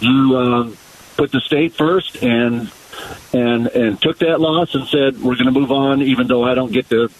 you 0.00 0.36
um, 0.38 0.78
put 1.16 1.32
the 1.32 1.40
state 1.40 1.74
first, 1.74 2.22
and 2.22 2.70
and 3.34 3.66
and 3.66 4.00
took 4.00 4.18
that 4.20 4.40
loss 4.40 4.74
and 4.74 4.86
said 4.86 5.20
we're 5.20 5.34
going 5.34 5.46
to 5.46 5.50
move 5.50 5.72
on, 5.72 6.00
even 6.00 6.26
though 6.26 6.44
I 6.44 6.54
don't 6.54 6.72
get 6.72 6.88
to, 6.90 7.10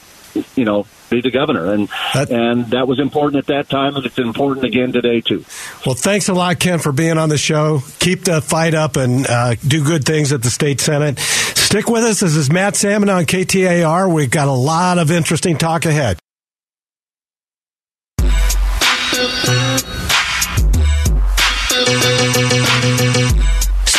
you 0.54 0.64
know, 0.64 0.86
be 1.10 1.20
the 1.20 1.30
governor, 1.30 1.72
and 1.72 1.88
that, 2.14 2.30
and 2.30 2.66
that 2.70 2.88
was 2.88 2.98
important 2.98 3.38
at 3.38 3.46
that 3.46 3.68
time, 3.68 3.96
and 3.96 4.04
it's 4.04 4.18
important 4.18 4.66
again 4.66 4.92
today 4.92 5.20
too. 5.20 5.44
Well, 5.84 5.94
thanks 5.94 6.28
a 6.28 6.34
lot, 6.34 6.58
Ken, 6.58 6.78
for 6.78 6.92
being 6.92 7.18
on 7.18 7.28
the 7.28 7.38
show. 7.38 7.82
Keep 7.98 8.24
the 8.24 8.40
fight 8.40 8.74
up 8.74 8.96
and 8.96 9.26
uh, 9.26 9.54
do 9.66 9.84
good 9.84 10.04
things 10.04 10.32
at 10.32 10.42
the 10.42 10.50
state 10.50 10.80
senate. 10.80 11.18
Stick 11.18 11.88
with 11.88 12.04
us. 12.04 12.20
This 12.20 12.36
is 12.36 12.50
Matt 12.50 12.76
Salmon 12.76 13.08
on 13.08 13.24
KTAR. 13.24 14.12
We've 14.12 14.30
got 14.30 14.48
a 14.48 14.52
lot 14.52 14.98
of 14.98 15.10
interesting 15.10 15.56
talk 15.58 15.84
ahead. 15.86 16.18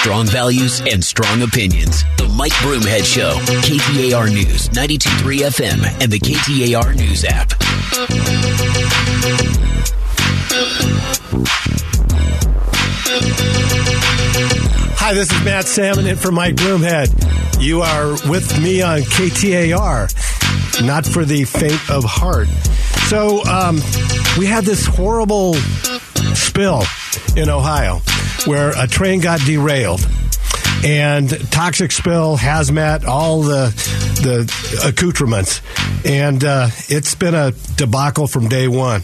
Strong 0.08 0.28
values 0.28 0.82
and 0.90 1.04
strong 1.04 1.42
opinions. 1.42 2.06
The 2.16 2.30
Mike 2.30 2.54
Broomhead 2.64 3.04
Show. 3.04 3.34
KTAR 3.60 4.30
News, 4.34 4.70
92.3 4.70 5.40
FM, 5.40 6.02
and 6.02 6.10
the 6.10 6.18
KTAR 6.18 6.96
News 6.96 7.26
app. 7.26 7.52
Hi, 14.96 15.14
this 15.14 15.30
is 15.30 15.44
Matt 15.44 15.66
Salmon 15.66 16.08
in 16.08 16.16
for 16.16 16.32
Mike 16.32 16.56
Broomhead. 16.56 17.62
You 17.62 17.82
are 17.82 18.12
with 18.30 18.58
me 18.62 18.82
on 18.82 19.02
KTAR, 19.02 20.86
not 20.86 21.06
for 21.06 21.26
the 21.26 21.44
faint 21.44 21.92
of 21.92 22.06
heart. 22.06 22.48
So, 23.10 23.44
um, 23.44 23.82
we 24.40 24.46
had 24.46 24.64
this 24.64 24.86
horrible 24.86 25.56
spill 26.34 26.84
in 27.36 27.50
Ohio 27.50 28.00
where 28.48 28.72
a 28.78 28.88
train 28.88 29.20
got 29.20 29.40
derailed. 29.42 30.08
And 30.84 31.30
toxic 31.52 31.92
spill, 31.92 32.38
hazmat, 32.38 33.06
all 33.06 33.42
the 33.42 33.70
the 34.22 34.88
accoutrements, 34.88 35.62
and 36.06 36.44
uh, 36.44 36.68
it's 36.88 37.16
been 37.16 37.34
a 37.34 37.52
debacle 37.76 38.28
from 38.28 38.48
day 38.48 38.68
one. 38.68 39.02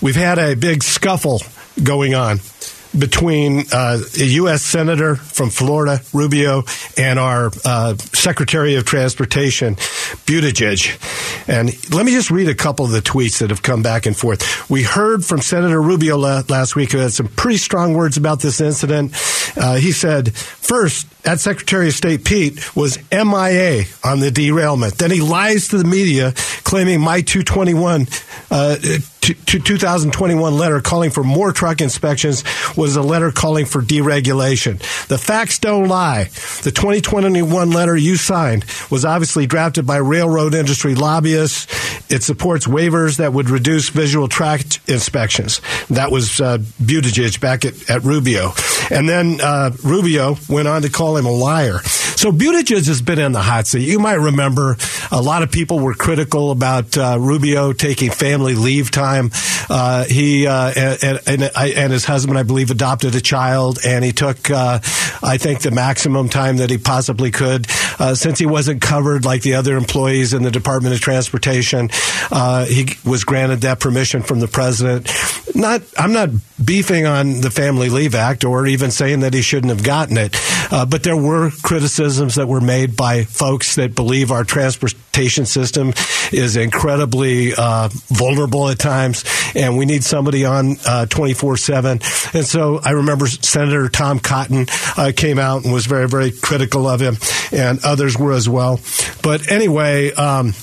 We've 0.00 0.16
had 0.16 0.38
a 0.38 0.56
big 0.56 0.82
scuffle 0.82 1.42
going 1.82 2.14
on 2.14 2.40
between 2.98 3.64
uh, 3.72 3.98
a 4.18 4.24
U.S. 4.24 4.62
Senator 4.62 5.16
from 5.16 5.50
Florida, 5.50 6.00
Rubio, 6.12 6.64
and 6.96 7.18
our 7.18 7.50
uh, 7.64 7.94
Secretary 7.96 8.76
of 8.76 8.84
Transportation, 8.84 9.76
Buttigieg. 10.26 10.98
And 11.48 11.70
let 11.94 12.04
me 12.04 12.12
just 12.12 12.30
read 12.30 12.48
a 12.48 12.54
couple 12.54 12.84
of 12.84 12.90
the 12.90 13.00
tweets 13.00 13.38
that 13.38 13.50
have 13.50 13.62
come 13.62 13.82
back 13.82 14.06
and 14.06 14.16
forth. 14.16 14.68
We 14.70 14.82
heard 14.82 15.24
from 15.24 15.40
Senator 15.40 15.80
Rubio 15.80 16.16
la- 16.16 16.42
last 16.48 16.76
week 16.76 16.92
who 16.92 16.98
had 16.98 17.12
some 17.12 17.28
pretty 17.28 17.58
strong 17.58 17.94
words 17.94 18.16
about 18.16 18.40
this 18.40 18.60
incident. 18.60 19.12
Uh, 19.56 19.76
he 19.76 19.92
said, 19.92 20.34
first, 20.34 21.06
that 21.22 21.40
Secretary 21.40 21.88
of 21.88 21.94
State 21.94 22.24
Pete 22.24 22.74
was 22.76 22.98
MIA 23.10 23.84
on 24.04 24.20
the 24.20 24.30
derailment. 24.30 24.98
Then 24.98 25.10
he 25.10 25.20
lies 25.20 25.68
to 25.68 25.78
the 25.78 25.84
media, 25.84 26.32
claiming 26.64 27.00
my 27.00 27.20
221 27.20 28.06
uh, 28.50 28.76
2021 29.20 30.56
letter 30.56 30.80
calling 30.80 31.10
for 31.10 31.22
more 31.22 31.52
truck 31.52 31.80
inspections 31.80 32.42
was 32.76 32.96
a 32.96 33.02
letter 33.02 33.30
calling 33.30 33.66
for 33.66 33.82
deregulation. 33.82 34.78
The 35.08 35.18
facts 35.18 35.58
don't 35.58 35.88
lie. 35.88 36.24
The 36.62 36.72
2021 36.74 37.70
letter 37.70 37.96
you 37.96 38.16
signed 38.16 38.64
was 38.90 39.04
obviously 39.04 39.46
drafted 39.46 39.86
by 39.86 39.98
railroad 39.98 40.54
industry 40.54 40.94
lobbyists. 40.94 41.66
It 42.10 42.22
supports 42.22 42.66
waivers 42.66 43.18
that 43.18 43.32
would 43.32 43.50
reduce 43.50 43.90
visual 43.90 44.26
track 44.26 44.62
inspections. 44.88 45.60
That 45.90 46.10
was 46.10 46.40
uh, 46.40 46.58
Buttigieg 46.82 47.40
back 47.40 47.64
at, 47.64 47.90
at 47.90 48.02
Rubio. 48.02 48.52
And 48.90 49.08
then 49.08 49.40
uh, 49.40 49.70
Rubio 49.84 50.36
went 50.48 50.66
on 50.66 50.82
to 50.82 50.88
call 50.88 51.09
him 51.16 51.26
a 51.26 51.30
liar. 51.30 51.80
So 52.20 52.30
Buttigieg 52.32 52.86
has 52.86 53.00
been 53.00 53.18
in 53.18 53.32
the 53.32 53.40
hot 53.40 53.66
seat. 53.66 53.88
You 53.88 53.98
might 53.98 54.18
remember 54.18 54.76
a 55.10 55.22
lot 55.22 55.42
of 55.42 55.50
people 55.50 55.78
were 55.78 55.94
critical 55.94 56.50
about 56.50 56.98
uh, 56.98 57.16
Rubio 57.18 57.72
taking 57.72 58.10
family 58.10 58.54
leave 58.54 58.90
time. 58.90 59.30
Uh, 59.70 60.04
he 60.04 60.46
uh, 60.46 60.98
and, 61.02 61.20
and, 61.26 61.42
and, 61.56 61.92
his 61.92 62.04
husband, 62.04 62.38
I 62.38 62.42
believe, 62.42 62.70
adopted 62.70 63.14
a 63.14 63.22
child, 63.22 63.78
and 63.86 64.04
he 64.04 64.12
took, 64.12 64.50
uh, 64.50 64.80
I 65.22 65.38
think, 65.38 65.62
the 65.62 65.70
maximum 65.70 66.28
time 66.28 66.58
that 66.58 66.68
he 66.68 66.76
possibly 66.76 67.30
could, 67.30 67.66
uh, 67.98 68.14
since 68.14 68.38
he 68.38 68.46
wasn't 68.46 68.82
covered 68.82 69.24
like 69.24 69.40
the 69.40 69.54
other 69.54 69.76
employees 69.76 70.34
in 70.34 70.42
the 70.42 70.50
Department 70.50 70.94
of 70.94 71.00
Transportation. 71.00 71.88
Uh, 72.30 72.66
he 72.66 72.88
was 73.04 73.24
granted 73.24 73.62
that 73.62 73.80
permission 73.80 74.22
from 74.22 74.40
the 74.40 74.48
president. 74.48 75.08
Not, 75.54 75.82
I'm 75.98 76.12
not 76.12 76.30
beefing 76.62 77.06
on 77.06 77.40
the 77.40 77.50
Family 77.50 77.88
Leave 77.88 78.14
Act 78.14 78.44
or 78.44 78.66
even 78.66 78.90
saying 78.90 79.20
that 79.20 79.34
he 79.34 79.42
shouldn't 79.42 79.70
have 79.70 79.82
gotten 79.82 80.16
it, 80.16 80.36
but 80.70 81.02
there 81.02 81.16
were 81.16 81.50
criticisms 81.62 82.36
that 82.36 82.46
were 82.48 82.60
made 82.60 82.96
by 82.96 83.24
folks 83.24 83.76
that 83.76 83.94
believe 83.94 84.30
our 84.30 84.44
transportation 84.44 85.46
system 85.46 85.92
is 86.32 86.56
incredibly 86.56 87.52
uh, 87.56 87.88
vulnerable 88.08 88.68
at 88.68 88.78
times, 88.78 89.24
and 89.54 89.76
we 89.76 89.84
need 89.84 90.04
somebody 90.04 90.44
on 90.44 90.76
uh, 90.86 91.06
24 91.06 91.56
7. 91.56 92.00
And 92.32 92.44
so 92.44 92.80
I 92.82 92.90
remember 92.90 93.26
Senator 93.26 93.88
Tom 93.88 94.18
Cotton 94.18 94.66
uh, 94.96 95.12
came 95.14 95.38
out 95.38 95.64
and 95.64 95.72
was 95.72 95.86
very, 95.86 96.08
very 96.08 96.30
critical 96.30 96.88
of 96.88 97.00
him, 97.00 97.16
and 97.52 97.84
others 97.84 98.18
were 98.18 98.32
as 98.32 98.48
well. 98.48 98.80
But 99.22 99.50
anyway, 99.50 100.12
um, 100.12 100.54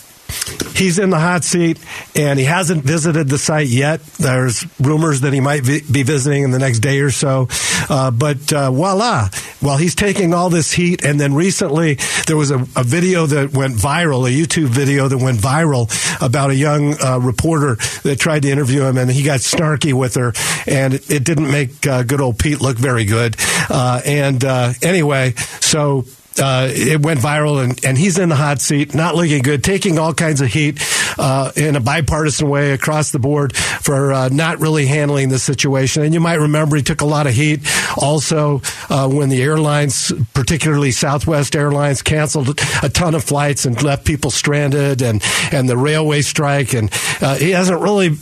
he's 0.77 0.99
in 0.99 1.09
the 1.09 1.19
hot 1.19 1.43
seat 1.43 1.79
and 2.15 2.37
he 2.39 2.45
hasn't 2.45 2.83
visited 2.83 3.27
the 3.29 3.37
site 3.37 3.67
yet. 3.67 4.01
There's 4.19 4.65
rumors 4.79 5.21
that 5.21 5.33
he 5.33 5.39
might 5.39 5.65
be 5.65 6.03
visiting 6.03 6.43
in 6.43 6.51
the 6.51 6.59
next 6.59 6.79
day 6.79 6.99
or 6.99 7.11
so. 7.11 7.47
Uh, 7.89 8.11
but 8.11 8.53
uh, 8.53 8.71
voila, 8.71 9.29
while 9.59 9.77
he's 9.77 9.95
taking 9.95 10.33
all 10.33 10.49
this 10.49 10.71
heat, 10.71 11.03
and 11.03 11.19
then 11.19 11.33
recently 11.33 11.97
there 12.27 12.37
was 12.37 12.51
a, 12.51 12.59
a, 12.75 12.83
video 12.83 13.25
that 13.25 13.53
went 13.53 13.75
viral, 13.75 14.27
a 14.27 14.31
YouTube 14.31 14.67
video 14.67 15.07
that 15.07 15.17
went 15.17 15.39
viral 15.39 15.89
about 16.23 16.51
a 16.51 16.55
young 16.55 16.95
uh, 17.01 17.17
reporter 17.19 17.75
that 18.03 18.17
tried 18.19 18.43
to 18.43 18.49
interview 18.49 18.83
him, 18.83 18.97
and 18.97 19.11
he 19.11 19.23
got 19.23 19.39
snarky 19.39 19.93
with 19.93 20.15
her, 20.15 20.33
and 20.67 20.93
it, 20.93 21.09
it 21.09 21.23
didn't 21.23 21.51
make 21.51 21.85
uh, 21.87 22.03
good 22.03 22.21
old 22.21 22.39
Pete 22.39 22.61
look 22.61 22.77
very 22.77 23.05
good. 23.05 23.35
Uh, 23.69 24.01
and 24.05 24.43
uh, 24.43 24.73
anyway, 24.81 25.33
so 25.59 26.05
uh, 26.39 26.69
it 26.71 27.01
went 27.01 27.19
viral, 27.19 27.63
and, 27.63 27.83
and 27.85 27.97
he's 27.97 28.17
in 28.17 28.29
the 28.29 28.35
hot 28.35 28.61
seat, 28.61 28.93
not 28.93 29.15
looking 29.15 29.41
good, 29.41 29.63
taking 29.63 29.99
all 29.99 30.13
kinds 30.13 30.41
of 30.41 30.47
heat 30.47 30.79
uh, 31.17 31.51
in 31.55 31.75
a 31.75 31.79
bipartisan 31.79 32.49
way 32.49 32.71
across 32.71 33.11
the 33.11 33.19
board 33.19 33.55
for 33.55 34.13
uh, 34.13 34.29
not 34.29 34.59
really 34.59 34.85
handling 34.85 35.29
the 35.29 35.39
situation. 35.39 36.03
And 36.03 36.13
you 36.13 36.19
might 36.19 36.35
remember 36.35 36.75
he 36.75 36.83
took 36.83 37.01
a 37.01 37.05
lot 37.05 37.27
of 37.27 37.33
heat 37.33 37.61
also 37.97 38.61
uh, 38.89 39.09
when 39.09 39.29
the 39.29 39.41
airlines, 39.41 40.11
particularly 40.33 40.91
Southwest 40.91 41.55
Airlines, 41.55 42.01
canceled 42.01 42.59
a 42.83 42.89
ton 42.89 43.15
of 43.15 43.23
flights 43.23 43.65
and 43.65 43.81
left 43.81 44.05
people 44.05 44.31
stranded, 44.31 45.01
and 45.01 45.23
and 45.51 45.69
the 45.69 45.77
railway 45.77 46.21
strike, 46.21 46.73
and 46.73 46.91
uh, 47.21 47.35
he 47.35 47.51
hasn't 47.51 47.81
really 47.81 48.17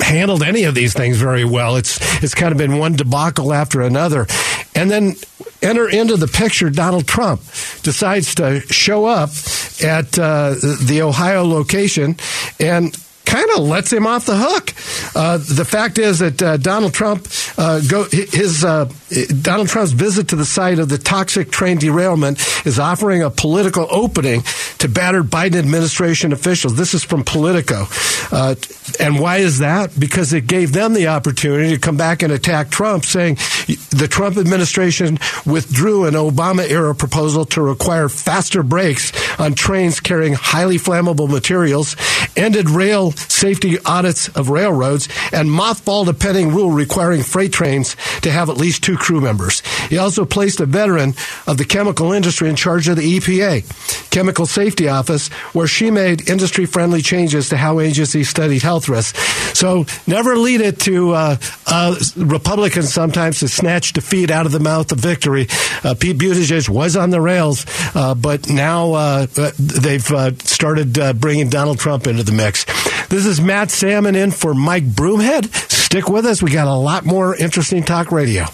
handled 0.00 0.42
any 0.42 0.64
of 0.64 0.74
these 0.74 0.92
things 0.92 1.16
very 1.16 1.44
well. 1.44 1.76
It's 1.76 2.22
it's 2.22 2.34
kind 2.34 2.52
of 2.52 2.58
been 2.58 2.78
one 2.78 2.94
debacle 2.94 3.52
after 3.52 3.80
another. 3.80 4.26
And 4.74 4.90
then 4.90 5.14
enter 5.62 5.88
into 5.88 6.16
the 6.16 6.28
picture 6.28 6.70
Donald 6.70 7.06
Trump 7.06 7.40
decides 7.82 8.34
to 8.36 8.60
show 8.60 9.04
up 9.04 9.30
at 9.82 10.18
uh, 10.18 10.54
the 10.84 11.00
Ohio 11.02 11.44
location 11.44 12.16
and 12.58 12.96
kind 13.30 13.48
of 13.56 13.60
lets 13.60 13.92
him 13.92 14.06
off 14.06 14.26
the 14.26 14.36
hook. 14.36 14.74
Uh, 15.14 15.38
the 15.38 15.64
fact 15.64 15.98
is 15.98 16.18
that 16.18 16.42
uh, 16.42 16.56
Donald 16.56 16.92
Trump 16.92 17.28
uh, 17.56 17.80
go 17.88 18.04
his 18.10 18.64
uh, 18.64 18.90
Donald 19.40 19.68
Trump's 19.68 19.92
visit 19.92 20.28
to 20.28 20.36
the 20.36 20.44
site 20.44 20.78
of 20.78 20.88
the 20.88 20.98
toxic 20.98 21.50
train 21.50 21.78
derailment 21.78 22.38
is 22.66 22.78
offering 22.78 23.22
a 23.22 23.30
political 23.30 23.86
opening 23.90 24.42
to 24.78 24.88
battered 24.88 25.26
Biden 25.26 25.58
administration 25.58 26.32
officials. 26.32 26.76
This 26.76 26.94
is 26.94 27.04
from 27.04 27.22
Politico, 27.22 27.86
uh, 28.32 28.56
and 28.98 29.20
why 29.20 29.38
is 29.38 29.60
that? 29.60 29.98
Because 29.98 30.32
it 30.32 30.46
gave 30.46 30.72
them 30.72 30.94
the 30.94 31.08
opportunity 31.08 31.70
to 31.70 31.78
come 31.78 31.96
back 31.96 32.22
and 32.22 32.32
attack 32.32 32.70
Trump, 32.70 33.04
saying 33.04 33.36
the 33.90 34.08
Trump 34.10 34.36
administration 34.38 35.18
withdrew 35.46 36.06
an 36.06 36.14
Obama 36.14 36.68
era 36.68 36.94
proposal 36.94 37.44
to 37.44 37.62
require 37.62 38.08
faster 38.08 38.62
brakes 38.62 39.12
on 39.38 39.54
trains 39.54 40.00
carrying 40.00 40.32
highly 40.34 40.76
flammable 40.78 41.28
materials 41.28 41.94
ended 42.36 42.68
rail 42.70 43.12
safety 43.28 43.78
audits 43.84 44.28
of 44.28 44.50
railroads, 44.50 45.08
and 45.32 45.48
mothballed 45.48 46.08
a 46.08 46.14
pending 46.14 46.50
rule 46.50 46.70
requiring 46.70 47.22
freight 47.22 47.52
trains 47.52 47.96
to 48.22 48.30
have 48.30 48.48
at 48.48 48.56
least 48.56 48.82
two 48.82 48.96
crew 48.96 49.20
members. 49.20 49.60
He 49.88 49.98
also 49.98 50.24
placed 50.24 50.60
a 50.60 50.66
veteran 50.66 51.14
of 51.46 51.58
the 51.58 51.64
chemical 51.64 52.12
industry 52.12 52.48
in 52.48 52.56
charge 52.56 52.88
of 52.88 52.96
the 52.96 53.18
EPA 53.18 54.10
Chemical 54.10 54.46
Safety 54.46 54.88
Office, 54.88 55.28
where 55.52 55.66
she 55.66 55.90
made 55.90 56.28
industry 56.28 56.66
friendly 56.66 57.02
changes 57.02 57.48
to 57.50 57.56
how 57.56 57.80
agencies 57.80 58.28
studied 58.28 58.62
health 58.62 58.88
risks. 58.88 59.18
So 59.58 59.86
never 60.06 60.36
lead 60.36 60.60
it 60.60 60.80
to 60.80 61.12
uh, 61.12 61.36
uh, 61.66 61.96
Republicans 62.16 62.92
sometimes 62.92 63.40
to 63.40 63.48
snatch 63.48 63.92
defeat 63.92 64.30
out 64.30 64.46
of 64.46 64.52
the 64.52 64.60
mouth 64.60 64.90
of 64.92 64.98
victory. 64.98 65.46
Uh, 65.84 65.94
Pete 65.98 66.18
Buttigieg 66.18 66.68
was 66.68 66.96
on 66.96 67.10
the 67.10 67.20
rails, 67.20 67.66
uh, 67.94 68.14
but 68.14 68.48
now 68.48 68.92
uh, 68.92 69.26
they've 69.58 70.10
uh, 70.10 70.32
started 70.38 70.98
bringing 71.20 71.48
Donald 71.48 71.78
Trump 71.78 72.06
into 72.06 72.22
the 72.22 72.32
mix. 72.32 72.64
This 73.10 73.26
is 73.26 73.40
Matt 73.40 73.72
Salmon 73.72 74.14
in 74.14 74.30
for 74.30 74.54
Mike 74.54 74.84
Broomhead. 74.84 75.52
Stick 75.68 76.08
with 76.08 76.24
us. 76.24 76.40
We 76.40 76.52
got 76.52 76.68
a 76.68 76.74
lot 76.74 77.04
more 77.04 77.34
interesting 77.34 77.82
talk 77.82 78.12
radio. 78.12 78.44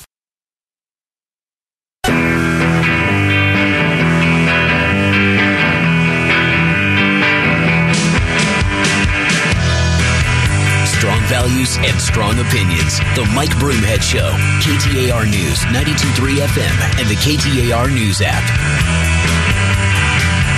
Strong 10.87 11.21
values 11.29 11.77
and 11.77 12.01
strong 12.01 12.39
opinions. 12.39 12.99
The 13.15 13.31
Mike 13.35 13.51
Broomhead 13.61 14.01
Show. 14.01 14.31
KTAR 14.65 15.31
News, 15.31 15.59
92.3 15.67 16.39
FM, 16.39 16.99
and 16.99 17.07
the 17.11 17.17
KTAR 17.17 17.93
News 17.93 18.23
app. 18.25 19.36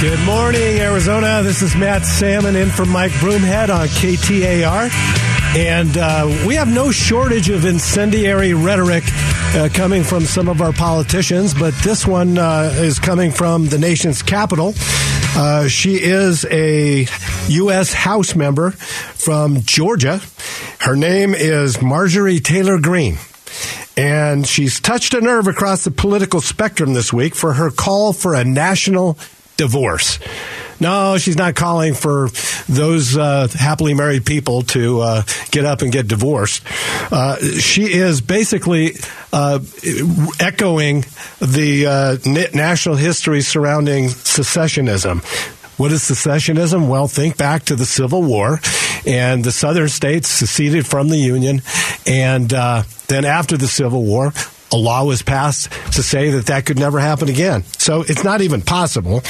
Good 0.00 0.20
morning, 0.20 0.78
Arizona. 0.78 1.42
This 1.42 1.60
is 1.60 1.74
Matt 1.74 2.06
Salmon 2.06 2.54
in 2.54 2.68
for 2.68 2.84
Mike 2.86 3.10
Broomhead 3.12 3.68
on 3.68 3.88
KTAR. 3.88 4.90
And 5.56 5.98
uh, 5.98 6.46
we 6.46 6.54
have 6.54 6.72
no 6.72 6.92
shortage 6.92 7.48
of 7.50 7.64
incendiary 7.64 8.54
rhetoric 8.54 9.02
uh, 9.08 9.68
coming 9.74 10.04
from 10.04 10.22
some 10.22 10.48
of 10.48 10.62
our 10.62 10.72
politicians, 10.72 11.52
but 11.52 11.74
this 11.82 12.06
one 12.06 12.38
uh, 12.38 12.72
is 12.76 13.00
coming 13.00 13.32
from 13.32 13.66
the 13.66 13.78
nation's 13.78 14.22
capital. 14.22 14.72
Uh, 15.36 15.66
she 15.66 15.96
is 15.96 16.44
a 16.44 17.08
U.S. 17.48 17.92
House 17.92 18.36
member 18.36 18.70
from 18.70 19.62
Georgia. 19.62 20.20
Her 20.78 20.94
name 20.94 21.34
is 21.34 21.82
Marjorie 21.82 22.38
Taylor 22.38 22.78
Greene. 22.78 23.18
And 23.96 24.46
she's 24.46 24.78
touched 24.78 25.12
a 25.14 25.20
nerve 25.20 25.48
across 25.48 25.82
the 25.82 25.90
political 25.90 26.40
spectrum 26.40 26.94
this 26.94 27.12
week 27.12 27.34
for 27.34 27.54
her 27.54 27.72
call 27.72 28.12
for 28.12 28.34
a 28.34 28.44
national 28.44 29.18
divorce. 29.58 30.18
No, 30.80 31.18
she's 31.18 31.36
not 31.36 31.54
calling 31.56 31.92
for 31.92 32.28
those 32.68 33.16
uh, 33.16 33.48
happily 33.48 33.94
married 33.94 34.24
people 34.24 34.62
to 34.62 35.00
uh, 35.00 35.22
get 35.50 35.64
up 35.64 35.82
and 35.82 35.90
get 35.92 36.06
divorced. 36.06 36.62
Uh, 37.12 37.36
she 37.36 37.92
is 37.92 38.20
basically 38.20 38.92
uh, 39.32 39.58
echoing 40.38 41.04
the 41.40 41.86
uh, 41.86 42.16
national 42.54 42.94
history 42.94 43.40
surrounding 43.40 44.06
secessionism. 44.06 45.24
What 45.78 45.92
is 45.92 46.02
secessionism? 46.02 46.88
Well, 46.88 47.08
think 47.08 47.36
back 47.36 47.64
to 47.64 47.76
the 47.76 47.86
Civil 47.86 48.22
War, 48.22 48.60
and 49.06 49.44
the 49.44 49.52
southern 49.52 49.88
states 49.88 50.28
seceded 50.28 50.86
from 50.86 51.08
the 51.08 51.18
Union, 51.18 51.62
and 52.06 52.52
uh, 52.52 52.82
then 53.08 53.24
after 53.24 53.56
the 53.56 53.68
Civil 53.68 54.04
War, 54.04 54.32
a 54.72 54.76
law 54.76 55.04
was 55.04 55.22
passed 55.22 55.70
to 55.92 56.02
say 56.02 56.30
that 56.30 56.46
that 56.46 56.66
could 56.66 56.78
never 56.78 56.98
happen 56.98 57.28
again. 57.28 57.64
So 57.78 58.02
it's 58.02 58.24
not 58.24 58.40
even 58.40 58.62
possible. 58.62 59.22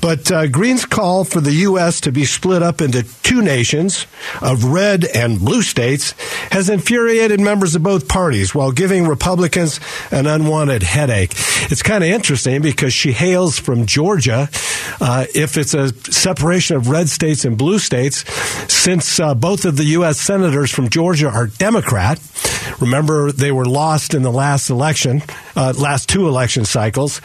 But 0.00 0.30
uh, 0.30 0.46
Greene's 0.48 0.86
call 0.86 1.24
for 1.24 1.40
the 1.40 1.52
U.S. 1.52 2.00
to 2.02 2.12
be 2.12 2.24
split 2.24 2.62
up 2.62 2.80
into 2.80 3.02
two 3.22 3.42
nations 3.42 4.06
of 4.42 4.64
red 4.64 5.04
and 5.04 5.38
blue 5.38 5.62
states 5.62 6.12
has 6.50 6.68
infuriated 6.68 7.40
members 7.40 7.74
of 7.74 7.82
both 7.82 8.08
parties 8.08 8.54
while 8.54 8.72
giving 8.72 9.06
Republicans 9.06 9.80
an 10.10 10.26
unwanted 10.26 10.82
headache. 10.82 11.32
It's 11.70 11.82
kind 11.82 12.02
of 12.04 12.10
interesting 12.10 12.62
because 12.62 12.92
she 12.92 13.12
hails 13.12 13.58
from 13.58 13.86
Georgia. 13.86 14.48
Uh, 15.00 15.26
if 15.34 15.56
it's 15.56 15.74
a 15.74 15.92
separation 16.10 16.76
of 16.76 16.88
red 16.88 17.08
states 17.08 17.44
and 17.44 17.56
blue 17.56 17.78
states, 17.78 18.24
since 18.72 19.20
uh, 19.20 19.34
both 19.34 19.64
of 19.64 19.76
the 19.76 19.84
U.S. 19.84 20.20
senators 20.20 20.70
from 20.70 20.88
Georgia 20.88 21.28
are 21.28 21.46
Democrat, 21.46 22.20
remember 22.80 23.32
they 23.32 23.52
were 23.52 23.66
lost 23.66 24.14
in 24.14 24.22
the 24.22 24.32
last 24.32 24.70
election, 24.74 25.22
uh, 25.56 25.72
last 25.78 26.08
two 26.08 26.28
election 26.28 26.64
cycles. 26.64 27.20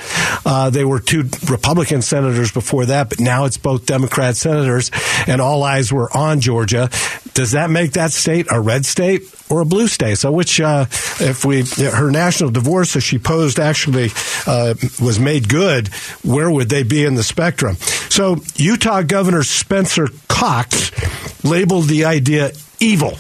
Uh, 0.46 0.70
they 0.70 0.86
were 0.86 1.00
two 1.00 1.24
Republican 1.50 2.02
senators 2.02 2.52
before 2.52 2.86
that, 2.86 3.10
but 3.10 3.20
now 3.20 3.46
it's 3.46 3.58
both 3.58 3.86
Democrat 3.86 4.38
senators, 4.38 4.92
and 5.28 5.42
all 5.42 5.64
eyes 5.64 5.92
were 5.92 6.16
on 6.16 6.40
Georgia. 6.40 6.90
Does 7.34 7.52
that 7.52 7.70
make 7.70 7.94
that 7.94 8.12
state 8.12 8.48
a 8.52 8.60
red 8.60 8.86
state 8.86 9.24
or 9.50 9.62
a 9.62 9.66
blue 9.66 9.88
state? 9.88 10.18
So, 10.18 10.32
which, 10.32 10.62
uh, 10.62 10.86
if 11.20 11.44
we 11.44 11.64
her 11.64 12.12
national 12.12 12.52
divorce, 12.52 12.96
as 12.96 13.04
she 13.04 13.18
posed, 13.18 13.60
actually 13.60 14.10
uh, 14.46 14.76
was 15.02 15.20
made 15.20 15.50
good, 15.50 15.88
where 16.24 16.50
would 16.52 16.70
they 16.70 16.84
be 16.84 17.04
in 17.04 17.16
the 17.16 17.24
spectrum? 17.24 17.76
So, 18.10 18.38
Utah 18.56 19.02
Governor 19.02 19.44
Spencer 19.44 20.08
Cox 20.28 20.92
labeled 21.44 21.86
the 21.86 22.06
idea 22.06 22.52
evil 22.80 23.18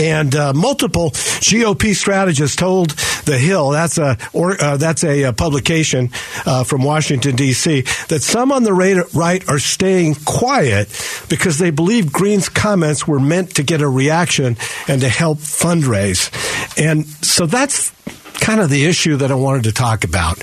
and 0.00 0.34
uh, 0.34 0.52
multiple 0.54 1.10
GOP 1.10 1.94
strategists 1.94 2.56
told 2.56 2.90
The 3.26 3.38
Hill, 3.38 3.70
that's 3.70 3.98
a 3.98 4.16
or, 4.32 4.60
uh, 4.60 4.76
that's 4.78 5.04
a, 5.04 5.10
a 5.10 5.24
uh, 5.24 5.32
publication 5.32 6.10
uh, 6.46 6.64
from 6.64 6.84
Washington 6.84 7.34
D.C., 7.36 7.82
that 8.08 8.22
some 8.22 8.52
on 8.52 8.62
the 8.62 8.72
right 8.72 9.48
are 9.48 9.58
staying 9.58 10.14
quiet 10.24 10.88
because 11.28 11.58
they 11.58 11.70
believe 11.70 12.12
Greene's 12.12 12.48
comments 12.48 13.08
were 13.08 13.18
meant 13.18 13.56
to 13.56 13.62
get 13.62 13.82
a 13.82 13.88
reaction 13.88 14.56
and 14.86 15.00
to 15.00 15.08
help 15.08 15.38
fundraise, 15.38 16.30
and 16.78 17.06
so 17.06 17.44
that's 17.46 17.90
kind 18.40 18.60
of 18.60 18.70
the 18.70 18.86
issue 18.86 19.16
that 19.16 19.30
I 19.30 19.34
wanted 19.34 19.64
to 19.64 19.72
talk 19.72 20.04
about. 20.04 20.42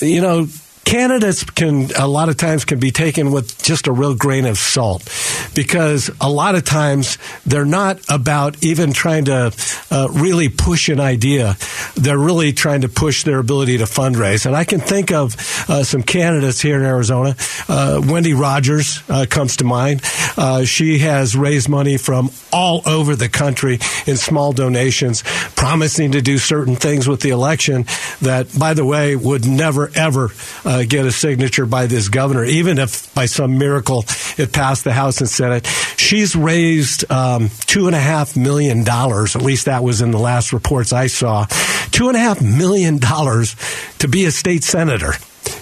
You 0.00 0.20
know, 0.22 0.46
candidates 0.90 1.44
can 1.44 1.88
a 1.96 2.08
lot 2.08 2.28
of 2.28 2.36
times 2.36 2.64
can 2.64 2.80
be 2.80 2.90
taken 2.90 3.30
with 3.30 3.62
just 3.62 3.86
a 3.86 3.92
real 3.92 4.16
grain 4.16 4.44
of 4.44 4.58
salt 4.58 5.08
because 5.54 6.10
a 6.20 6.28
lot 6.28 6.56
of 6.56 6.64
times 6.64 7.16
they're 7.46 7.64
not 7.64 8.00
about 8.08 8.60
even 8.64 8.92
trying 8.92 9.26
to 9.26 9.54
uh, 9.92 10.08
really 10.10 10.48
push 10.48 10.88
an 10.88 10.98
idea. 10.98 11.56
They're 11.94 12.18
really 12.18 12.52
trying 12.52 12.80
to 12.80 12.88
push 12.88 13.22
their 13.22 13.38
ability 13.38 13.78
to 13.78 13.84
fundraise. 13.84 14.46
And 14.46 14.56
I 14.56 14.64
can 14.64 14.80
think 14.80 15.12
of 15.12 15.36
uh, 15.68 15.84
some 15.84 16.02
candidates 16.02 16.60
here 16.60 16.80
in 16.80 16.84
Arizona. 16.84 17.36
Uh, 17.68 18.02
Wendy 18.04 18.34
Rogers 18.34 19.00
uh, 19.08 19.26
comes 19.30 19.58
to 19.58 19.64
mind. 19.64 20.02
Uh, 20.36 20.64
she 20.64 20.98
has 20.98 21.36
raised 21.36 21.68
money 21.68 21.98
from 21.98 22.30
all 22.52 22.82
over 22.84 23.14
the 23.14 23.28
country 23.28 23.78
in 24.06 24.16
small 24.16 24.52
donations, 24.52 25.22
promising 25.54 26.12
to 26.12 26.20
do 26.20 26.36
certain 26.36 26.74
things 26.74 27.06
with 27.06 27.20
the 27.20 27.30
election 27.30 27.84
that, 28.22 28.48
by 28.58 28.74
the 28.74 28.84
way, 28.84 29.14
would 29.14 29.46
never 29.46 29.88
ever 29.94 30.30
uh, 30.64 30.79
uh, 30.80 30.84
get 30.88 31.06
a 31.06 31.12
signature 31.12 31.66
by 31.66 31.86
this 31.86 32.08
governor, 32.08 32.44
even 32.44 32.78
if 32.78 33.12
by 33.14 33.26
some 33.26 33.58
miracle 33.58 34.04
it 34.36 34.52
passed 34.52 34.84
the 34.84 34.92
House 34.92 35.20
and 35.20 35.28
Senate. 35.28 35.66
She's 35.96 36.34
raised 36.34 37.10
um, 37.10 37.50
two 37.66 37.86
and 37.86 37.96
a 37.96 38.00
half 38.00 38.36
million 38.36 38.84
dollars. 38.84 39.36
At 39.36 39.42
least 39.42 39.66
that 39.66 39.82
was 39.82 40.00
in 40.00 40.10
the 40.10 40.18
last 40.18 40.52
reports 40.52 40.92
I 40.92 41.06
saw. 41.06 41.46
Two 41.90 42.08
and 42.08 42.16
a 42.16 42.20
half 42.20 42.40
million 42.42 42.98
dollars 42.98 43.56
to 43.98 44.08
be 44.08 44.24
a 44.24 44.30
state 44.30 44.64
senator 44.64 45.12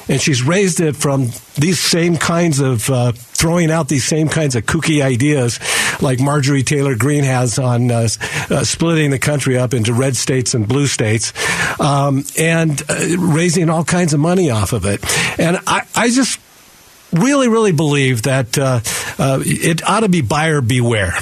and 0.09 0.21
she's 0.21 0.42
raised 0.42 0.81
it 0.81 0.97
from 0.97 1.29
these 1.57 1.79
same 1.79 2.16
kinds 2.16 2.61
of 2.61 2.88
uh, 2.90 3.12
throwing 3.12 3.71
out 3.71 3.88
these 3.88 4.05
same 4.05 4.29
kinds 4.29 4.57
of 4.57 4.64
kooky 4.64 5.03
ideas 5.03 5.61
like 6.03 6.21
Marjorie 6.21 6.62
Taylor 6.62 6.94
Greene 6.94 7.25
has 7.25 7.59
on 7.59 7.90
uh, 7.90 8.09
uh, 8.51 8.64
splitting 8.64 9.11
the 9.11 9.18
country 9.18 9.59
up 9.59 9.75
into 9.75 9.92
red 9.92 10.16
states 10.16 10.55
and 10.55 10.66
blue 10.66 10.87
states 10.87 11.33
um, 11.81 12.25
and 12.38 12.83
uh, 12.88 13.16
raising 13.18 13.71
all 13.71 13.85
kinds 13.85 14.14
of 14.14 14.21
money 14.21 14.51
off 14.51 14.73
of 14.73 14.85
it. 14.87 15.05
And 15.38 15.59
I, 15.66 15.87
I 15.94 16.09
just 16.11 16.40
really, 17.12 17.49
really 17.49 17.73
believe 17.73 18.23
that 18.23 18.59
uh, 18.59 18.81
uh, 19.18 19.40
it 19.44 19.87
ought 19.88 20.01
to 20.01 20.09
be 20.09 20.21
buyer 20.21 20.61
beware 20.61 21.12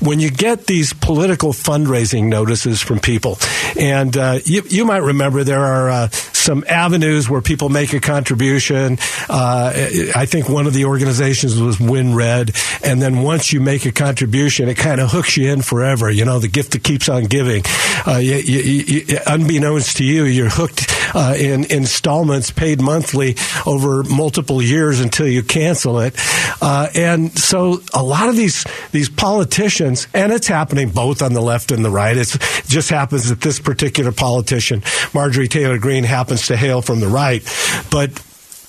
when 0.00 0.20
you 0.20 0.30
get 0.30 0.66
these 0.66 0.92
political 0.92 1.52
fundraising 1.52 2.28
notices 2.28 2.80
from 2.80 2.98
people. 2.98 3.38
And 3.78 4.16
uh, 4.16 4.40
you, 4.44 4.62
you, 4.68 4.84
might 4.84 5.02
remember 5.02 5.44
there 5.44 5.64
are 5.64 5.90
uh, 5.90 6.08
some 6.46 6.64
avenues 6.68 7.28
where 7.28 7.42
people 7.42 7.68
make 7.68 7.92
a 7.92 8.00
contribution. 8.00 8.98
Uh, 9.28 9.72
I 10.14 10.26
think 10.26 10.48
one 10.48 10.66
of 10.66 10.74
the 10.74 10.84
organizations 10.84 11.60
was 11.60 11.76
WinRed. 11.76 12.56
And 12.82 13.02
then 13.02 13.22
once 13.22 13.52
you 13.52 13.60
make 13.60 13.84
a 13.84 13.92
contribution, 13.92 14.68
it 14.68 14.76
kind 14.76 15.00
of 15.00 15.10
hooks 15.10 15.36
you 15.36 15.50
in 15.50 15.62
forever. 15.62 16.08
You 16.08 16.24
know, 16.24 16.38
the 16.38 16.48
gift 16.48 16.72
that 16.72 16.84
keeps 16.84 17.08
on 17.08 17.24
giving. 17.24 17.64
Uh, 18.06 18.18
you, 18.18 18.36
you, 18.36 19.18
unbeknownst 19.26 19.96
to 19.98 20.04
you, 20.04 20.24
you're 20.24 20.48
hooked 20.48 20.95
uh, 21.14 21.34
in 21.38 21.64
installments 21.70 22.50
paid 22.50 22.80
monthly 22.80 23.36
over 23.66 24.02
multiple 24.04 24.62
years 24.62 25.00
until 25.00 25.28
you 25.28 25.42
cancel 25.42 26.00
it. 26.00 26.14
Uh, 26.60 26.88
and 26.94 27.36
so 27.38 27.80
a 27.94 28.02
lot 28.02 28.28
of 28.28 28.36
these 28.36 28.64
these 28.92 29.08
politicians, 29.08 30.08
and 30.14 30.32
it's 30.32 30.46
happening 30.46 30.90
both 30.90 31.22
on 31.22 31.32
the 31.32 31.40
left 31.40 31.70
and 31.70 31.84
the 31.84 31.90
right. 31.90 32.16
It 32.16 32.36
just 32.66 32.90
happens 32.90 33.28
that 33.28 33.40
this 33.40 33.60
particular 33.60 34.12
politician, 34.12 34.82
Marjorie 35.14 35.48
Taylor 35.48 35.78
Greene, 35.78 36.04
happens 36.04 36.46
to 36.48 36.56
hail 36.56 36.82
from 36.82 37.00
the 37.00 37.08
right. 37.08 37.42
But 37.90 38.22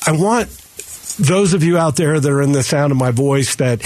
I 0.05 0.11
want 0.11 0.49
those 1.19 1.53
of 1.53 1.63
you 1.63 1.77
out 1.77 1.95
there 1.95 2.19
that 2.19 2.31
are 2.31 2.41
in 2.41 2.51
the 2.51 2.63
sound 2.63 2.91
of 2.91 2.97
my 2.97 3.11
voice 3.11 3.55
that 3.55 3.81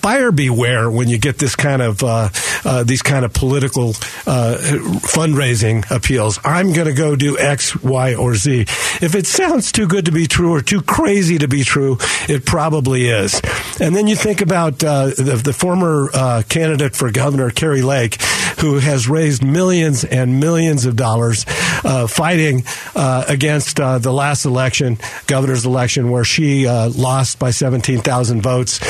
buyer 0.00 0.32
beware 0.32 0.90
when 0.90 1.08
you 1.08 1.18
get 1.18 1.38
this 1.38 1.56
kind 1.56 1.82
of 1.82 2.02
uh, 2.02 2.28
uh, 2.64 2.84
these 2.84 3.02
kind 3.02 3.24
of 3.24 3.32
political 3.32 3.90
uh, 4.26 4.56
fundraising 5.02 5.88
appeals. 5.90 6.38
I'm 6.44 6.72
going 6.72 6.86
to 6.86 6.92
go 6.92 7.16
do 7.16 7.38
X, 7.38 7.76
Y, 7.82 8.14
or 8.14 8.34
Z. 8.34 8.60
If 9.00 9.14
it 9.14 9.26
sounds 9.26 9.72
too 9.72 9.86
good 9.86 10.06
to 10.06 10.12
be 10.12 10.26
true 10.26 10.52
or 10.52 10.60
too 10.60 10.82
crazy 10.82 11.38
to 11.38 11.48
be 11.48 11.64
true, 11.64 11.98
it 12.28 12.44
probably 12.44 13.08
is. 13.08 13.40
And 13.80 13.96
then 13.96 14.06
you 14.06 14.16
think 14.16 14.40
about 14.40 14.82
uh, 14.84 15.06
the, 15.06 15.40
the, 15.42 15.52
former 15.52 16.08
uh, 16.14 16.42
candidate 16.48 16.94
for 16.94 17.10
governor, 17.10 17.50
Kari 17.50 17.82
Lake, 17.82 18.18
who 18.60 18.78
has 18.78 19.08
raised 19.08 19.44
millions 19.44 20.04
and 20.04 20.40
millions 20.40 20.86
of 20.86 20.96
dollars 20.96 21.44
uh, 21.84 22.06
fighting 22.06 22.64
against 22.94 23.76
the 23.76 24.12
last 24.12 24.44
election, 24.44 24.98
governor's 25.26 25.64
election, 25.66 26.10
where 26.10 26.24
she 26.24 26.66
lost 26.66 27.38
by 27.38 27.50
17,000 27.50 28.42
votes 28.42 28.80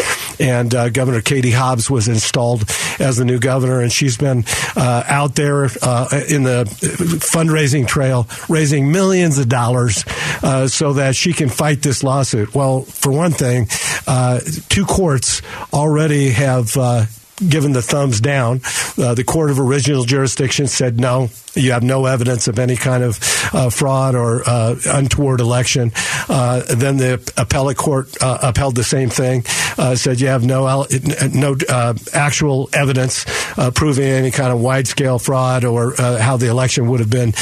and 0.41 0.75
uh, 0.75 0.89
Governor 0.89 1.21
Katie 1.21 1.51
Hobbs 1.51 1.91
was 1.91 2.09
installed 2.09 2.65
as 2.99 3.19
the 3.19 3.25
new 3.25 3.39
governor, 3.39 3.81
and 3.81 3.93
she's 3.93 4.17
been 4.17 4.45
uh, 4.75 5.05
out 5.07 5.35
there 5.35 5.65
uh, 5.83 6.23
in 6.29 6.43
the 6.45 6.65
fundraising 7.21 7.87
trail, 7.87 8.27
raising 8.49 8.91
millions 8.91 9.39
of 9.39 9.49
dollars 9.49 10.05
uh, 10.43 10.67
so 10.67 10.95
that 10.95 11.15
she 11.15 11.33
can 11.33 11.51
fight 11.51 11.83
this 11.83 12.03
lawsuit. 12.03 12.55
Well, 12.55 12.83
for 12.83 13.13
one 13.13 13.33
thing, 13.33 13.69
uh, 14.07 14.41
two 14.69 14.87
courts 14.87 15.43
already 15.73 16.31
have 16.31 16.77
uh, 16.77 17.05
given 17.47 17.73
the 17.73 17.83
thumbs 17.83 18.21
down. 18.21 18.61
Uh, 18.99 19.15
the 19.15 19.25
court 19.25 19.51
of 19.51 19.59
original 19.59 20.05
jurisdiction 20.05 20.67
said 20.67 21.01
no, 21.01 21.29
you 21.55 21.73
have 21.73 21.83
no 21.83 22.07
evidence 22.07 22.49
of 22.49 22.59
any 22.59 22.77
kind 22.77 23.03
of 23.03 23.19
uh, 23.53 23.71
fraud 23.71 24.15
or 24.15 24.43
uh, 24.49 24.77
untoward 24.87 25.41
election. 25.41 25.93
Uh, 26.29 26.63
then 26.75 26.97
the 26.97 27.15
appellate 27.37 27.77
court 27.77 28.23
uh, 28.23 28.39
upheld 28.43 28.75
the 28.77 28.85
same 28.85 29.09
thing, 29.09 29.45
uh, 29.79 29.95
said 29.95 30.21
you 30.21 30.29
have 30.29 30.45
no 30.45 30.87
no 31.35 31.57
actual 32.13 32.69
evidence 32.73 33.25
proving 33.75 34.05
any 34.05 34.31
kind 34.31 34.53
of 34.53 34.61
wide 34.61 34.87
scale 34.87 35.19
fraud 35.19 35.65
or 35.65 35.95
how 35.97 36.37
the 36.37 36.49
election 36.49 36.89
would 36.89 37.01
have 37.01 37.11
been 37.11 37.33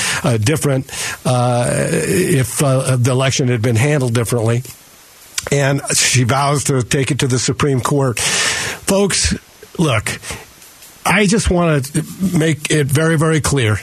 different 0.40 0.86
if 1.24 2.58
the 2.58 3.10
election 3.10 3.48
had 3.48 3.62
been 3.62 3.76
handled 3.76 4.14
differently. 4.14 4.62
And 5.50 5.80
she 5.96 6.24
vows 6.24 6.64
to 6.64 6.82
take 6.82 7.10
it 7.10 7.20
to 7.20 7.26
the 7.26 7.38
Supreme 7.38 7.80
Court. 7.80 8.18
Folks, 8.18 9.34
look, 9.78 10.20
I 11.06 11.26
just 11.26 11.50
want 11.50 11.86
to 11.86 12.04
make 12.38 12.70
it 12.70 12.86
very, 12.86 13.16
very 13.16 13.40
clear 13.40 13.78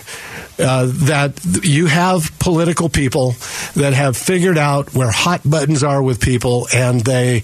uh, 0.60 0.86
that 0.86 1.40
you 1.64 1.88
have 1.88 2.38
political 2.40 2.88
people 2.88 3.32
that 3.76 3.94
have 3.94 4.16
figured 4.16 4.58
out 4.58 4.94
where 4.94 5.12
hot 5.12 5.42
buttons 5.44 5.84
are 5.84 6.02
with 6.02 6.22
people, 6.22 6.68
and 6.74 7.02
they 7.02 7.42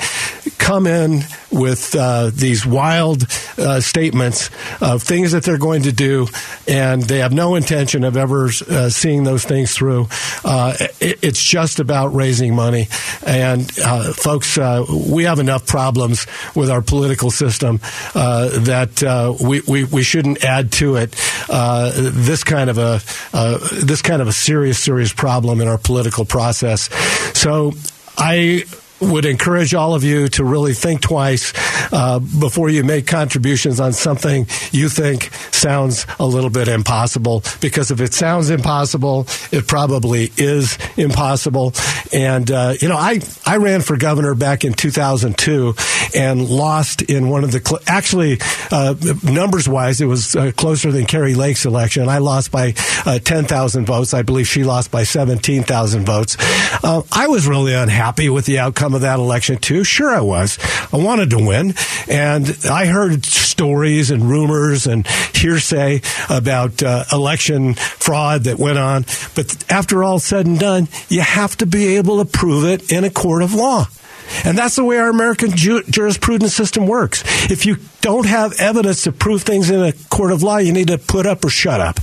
come 0.57 0.87
in 0.87 1.21
with 1.51 1.95
uh, 1.95 2.31
these 2.33 2.65
wild 2.65 3.25
uh, 3.57 3.81
statements 3.81 4.49
of 4.81 5.03
things 5.03 5.33
that 5.33 5.43
they're 5.43 5.57
going 5.57 5.83
to 5.83 5.91
do, 5.91 6.27
and 6.67 7.03
they 7.03 7.19
have 7.19 7.33
no 7.33 7.55
intention 7.55 8.03
of 8.03 8.17
ever 8.17 8.45
uh, 8.45 8.89
seeing 8.89 9.23
those 9.23 9.43
things 9.43 9.73
through. 9.73 10.07
Uh, 10.43 10.75
it, 10.99 11.19
it's 11.21 11.43
just 11.43 11.79
about 11.79 12.13
raising 12.13 12.55
money. 12.55 12.87
And, 13.25 13.69
uh, 13.83 14.13
folks, 14.13 14.57
uh, 14.57 14.85
we 14.89 15.25
have 15.25 15.39
enough 15.39 15.67
problems 15.67 16.25
with 16.55 16.69
our 16.69 16.81
political 16.81 17.31
system 17.31 17.79
that 18.13 19.37
we, 19.41 19.61
we, 19.67 19.83
we, 19.83 20.03
shouldn't 20.03 20.43
add 20.43 20.71
to 20.71 20.95
it 20.95 21.11
this 21.47 22.43
kind 22.43 22.69
of 22.69 22.77
a 22.77 23.01
this 23.83 24.01
kind 24.01 24.21
of 24.21 24.27
a 24.27 24.33
serious, 24.33 24.79
serious 24.79 25.13
problem 25.13 25.61
in 25.61 25.67
our 25.67 25.77
political 25.77 26.25
process. 26.25 26.89
So 27.37 27.73
I 28.17 28.65
would 29.01 29.25
encourage 29.25 29.73
all 29.73 29.95
of 29.95 30.03
you 30.03 30.27
to 30.29 30.43
really 30.43 30.73
think 30.73 31.01
twice 31.01 31.53
uh, 31.91 32.19
before 32.19 32.69
you 32.69 32.83
make 32.83 33.07
contributions 33.07 33.79
on 33.79 33.93
something 33.93 34.45
you 34.71 34.89
think 34.89 35.31
sounds 35.61 36.05
a 36.19 36.25
little 36.25 36.49
bit 36.49 36.67
impossible. 36.67 37.43
Because 37.61 37.91
if 37.91 38.01
it 38.01 38.13
sounds 38.13 38.49
impossible, 38.49 39.27
it 39.51 39.67
probably 39.67 40.31
is 40.37 40.77
impossible. 40.97 41.73
And 42.11 42.49
uh, 42.49 42.73
you 42.81 42.89
know, 42.89 42.97
I 42.97 43.21
I 43.45 43.57
ran 43.57 43.81
for 43.81 43.95
governor 43.97 44.35
back 44.35 44.65
in 44.65 44.73
2002 44.73 45.75
and 46.15 46.49
lost 46.49 47.01
in 47.03 47.29
one 47.29 47.43
of 47.43 47.51
the 47.51 47.61
cl- 47.63 47.81
actually 47.87 48.39
uh, 48.71 48.95
numbers 49.23 49.69
wise, 49.69 50.01
it 50.01 50.05
was 50.05 50.35
uh, 50.35 50.51
closer 50.55 50.91
than 50.91 51.05
Kari 51.05 51.35
Lake's 51.35 51.65
election. 51.65 52.09
I 52.09 52.17
lost 52.17 52.51
by 52.51 52.73
uh, 53.05 53.19
10,000 53.19 53.85
votes. 53.85 54.13
I 54.13 54.23
believe 54.23 54.47
she 54.47 54.63
lost 54.63 54.91
by 54.91 55.03
17,000 55.03 56.05
votes. 56.05 56.37
Uh, 56.83 57.03
I 57.11 57.27
was 57.27 57.47
really 57.47 57.73
unhappy 57.73 58.29
with 58.29 58.45
the 58.45 58.59
outcome 58.59 58.95
of 58.95 59.01
that 59.01 59.19
election 59.19 59.57
too? 59.57 59.83
Sure, 59.83 60.09
I 60.09 60.21
was. 60.21 60.57
I 60.91 60.97
wanted 60.97 61.29
to 61.31 61.45
win, 61.45 61.75
and 62.09 62.57
I 62.69 62.87
heard 62.87 63.25
stories 63.25 64.11
and 64.11 64.23
rumors 64.23 64.87
and 64.87 65.05
hearsay 65.51 66.01
about 66.29 66.81
uh, 66.81 67.03
election 67.11 67.73
fraud 67.73 68.45
that 68.45 68.57
went 68.57 68.77
on. 68.77 69.03
But 69.35 69.65
after 69.69 70.03
all 70.03 70.19
said 70.19 70.45
and 70.45 70.57
done, 70.57 70.87
you 71.09 71.21
have 71.21 71.57
to 71.57 71.65
be 71.65 71.97
able 71.97 72.23
to 72.23 72.25
prove 72.25 72.65
it 72.65 72.91
in 72.91 73.03
a 73.03 73.09
court 73.09 73.43
of 73.43 73.53
law. 73.53 73.87
And 74.45 74.57
that's 74.57 74.75
the 74.75 74.83
way 74.83 74.97
our 74.97 75.09
American 75.09 75.51
ju- 75.51 75.83
jurisprudence 75.83 76.53
system 76.53 76.87
works. 76.87 77.23
If 77.51 77.65
you 77.65 77.77
don't 78.01 78.25
have 78.25 78.53
evidence 78.59 79.03
to 79.03 79.11
prove 79.11 79.43
things 79.43 79.69
in 79.69 79.81
a 79.81 79.93
court 80.09 80.31
of 80.31 80.43
law, 80.43 80.57
you 80.57 80.73
need 80.73 80.87
to 80.87 80.97
put 80.97 81.25
up 81.25 81.45
or 81.45 81.49
shut 81.49 81.79
up. 81.79 81.97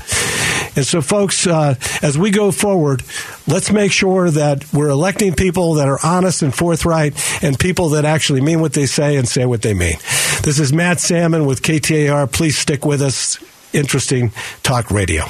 And 0.76 0.87
so, 0.87 1.02
folks, 1.02 1.46
uh, 1.46 1.74
as 2.02 2.16
we 2.16 2.31
go 2.31 2.52
forward, 2.52 3.02
let's 3.48 3.72
make 3.72 3.90
sure 3.90 4.31
that 4.31 4.72
we're 4.72 4.90
electing 4.90 5.35
people 5.35 5.74
that 5.74 5.88
are 5.88 5.98
honest 6.04 6.42
and 6.42 6.54
forthright 6.54 7.14
and 7.42 7.59
people 7.59 7.90
that 7.90 8.04
actually 8.04 8.42
mean 8.42 8.61
what 8.61 8.74
they 8.74 8.87
say 8.87 9.16
and 9.16 9.26
say 9.26 9.44
what 9.44 9.62
they 9.62 9.74
mean. 9.74 9.96
This 10.42 10.61
is 10.61 10.72
Matt 10.72 11.00
Salmon 11.00 11.46
with 11.46 11.62
KTAR. 11.62 12.31
Please 12.31 12.57
stick 12.57 12.85
with 12.85 13.02
us. 13.02 13.38
Interesting 13.72 14.33
talk 14.62 14.90
radio. 14.90 15.24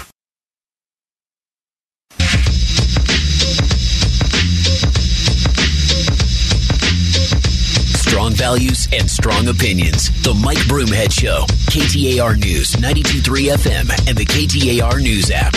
Strong 8.29 8.49
values 8.49 8.89
and 8.93 9.11
strong 9.11 9.49
opinions. 9.49 10.11
The 10.23 10.35
Mike 10.35 10.59
Broomhead 10.59 11.13
Show, 11.13 11.45
KTAR 11.71 12.39
News, 12.39 12.73
92.3 12.73 13.55
FM, 13.55 14.09
and 14.09 14.19
the 14.19 14.25
KTAR 14.25 15.01
News 15.01 15.31
app. 15.31 15.53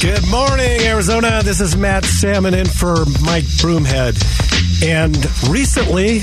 Good 0.00 0.26
morning, 0.30 0.80
Arizona. 0.86 1.42
This 1.42 1.60
is 1.60 1.76
Matt 1.76 2.04
Salmon 2.04 2.54
in 2.54 2.66
for 2.66 3.04
Mike 3.22 3.44
Broomhead. 3.60 4.16
And 4.82 5.16
recently, 5.50 6.18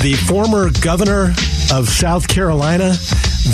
the 0.00 0.14
former 0.26 0.70
governor 0.80 1.34
of 1.72 1.88
South 1.88 2.28
Carolina, 2.28 2.94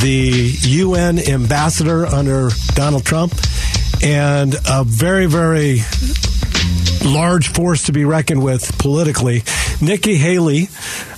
the 0.00 0.54
UN 0.62 1.18
ambassador 1.18 2.06
under 2.06 2.50
Donald 2.74 3.04
Trump, 3.04 3.34
and 4.02 4.54
a 4.68 4.84
very, 4.84 5.26
very 5.26 5.78
large 7.04 7.48
force 7.48 7.84
to 7.84 7.92
be 7.92 8.04
reckoned 8.04 8.42
with 8.42 8.78
politically. 8.78 9.42
Nikki 9.80 10.16
Haley 10.16 10.68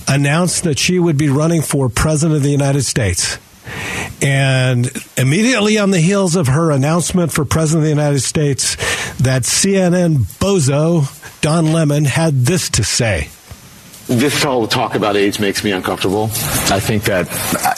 announced 0.07 0.63
that 0.63 0.79
she 0.79 0.99
would 0.99 1.17
be 1.17 1.29
running 1.29 1.61
for 1.61 1.89
president 1.89 2.37
of 2.37 2.43
the 2.43 2.49
United 2.49 2.83
States. 2.83 3.37
And 4.21 4.89
immediately 5.17 5.77
on 5.77 5.91
the 5.91 5.99
heels 5.99 6.35
of 6.35 6.47
her 6.47 6.71
announcement 6.71 7.31
for 7.31 7.45
president 7.45 7.81
of 7.81 7.83
the 7.85 8.01
United 8.01 8.21
States, 8.21 8.75
that 9.17 9.43
CNN 9.43 10.17
bozo, 10.39 11.09
Don 11.41 11.73
Lemon, 11.73 12.05
had 12.05 12.45
this 12.45 12.69
to 12.71 12.83
say 12.83 13.29
this 14.07 14.43
whole 14.43 14.67
talk 14.67 14.95
about 14.95 15.17
age 15.17 15.39
makes 15.39 15.63
me 15.63 15.71
uncomfortable. 15.71 16.25
I 16.69 16.79
think 16.79 17.03
that 17.05 17.27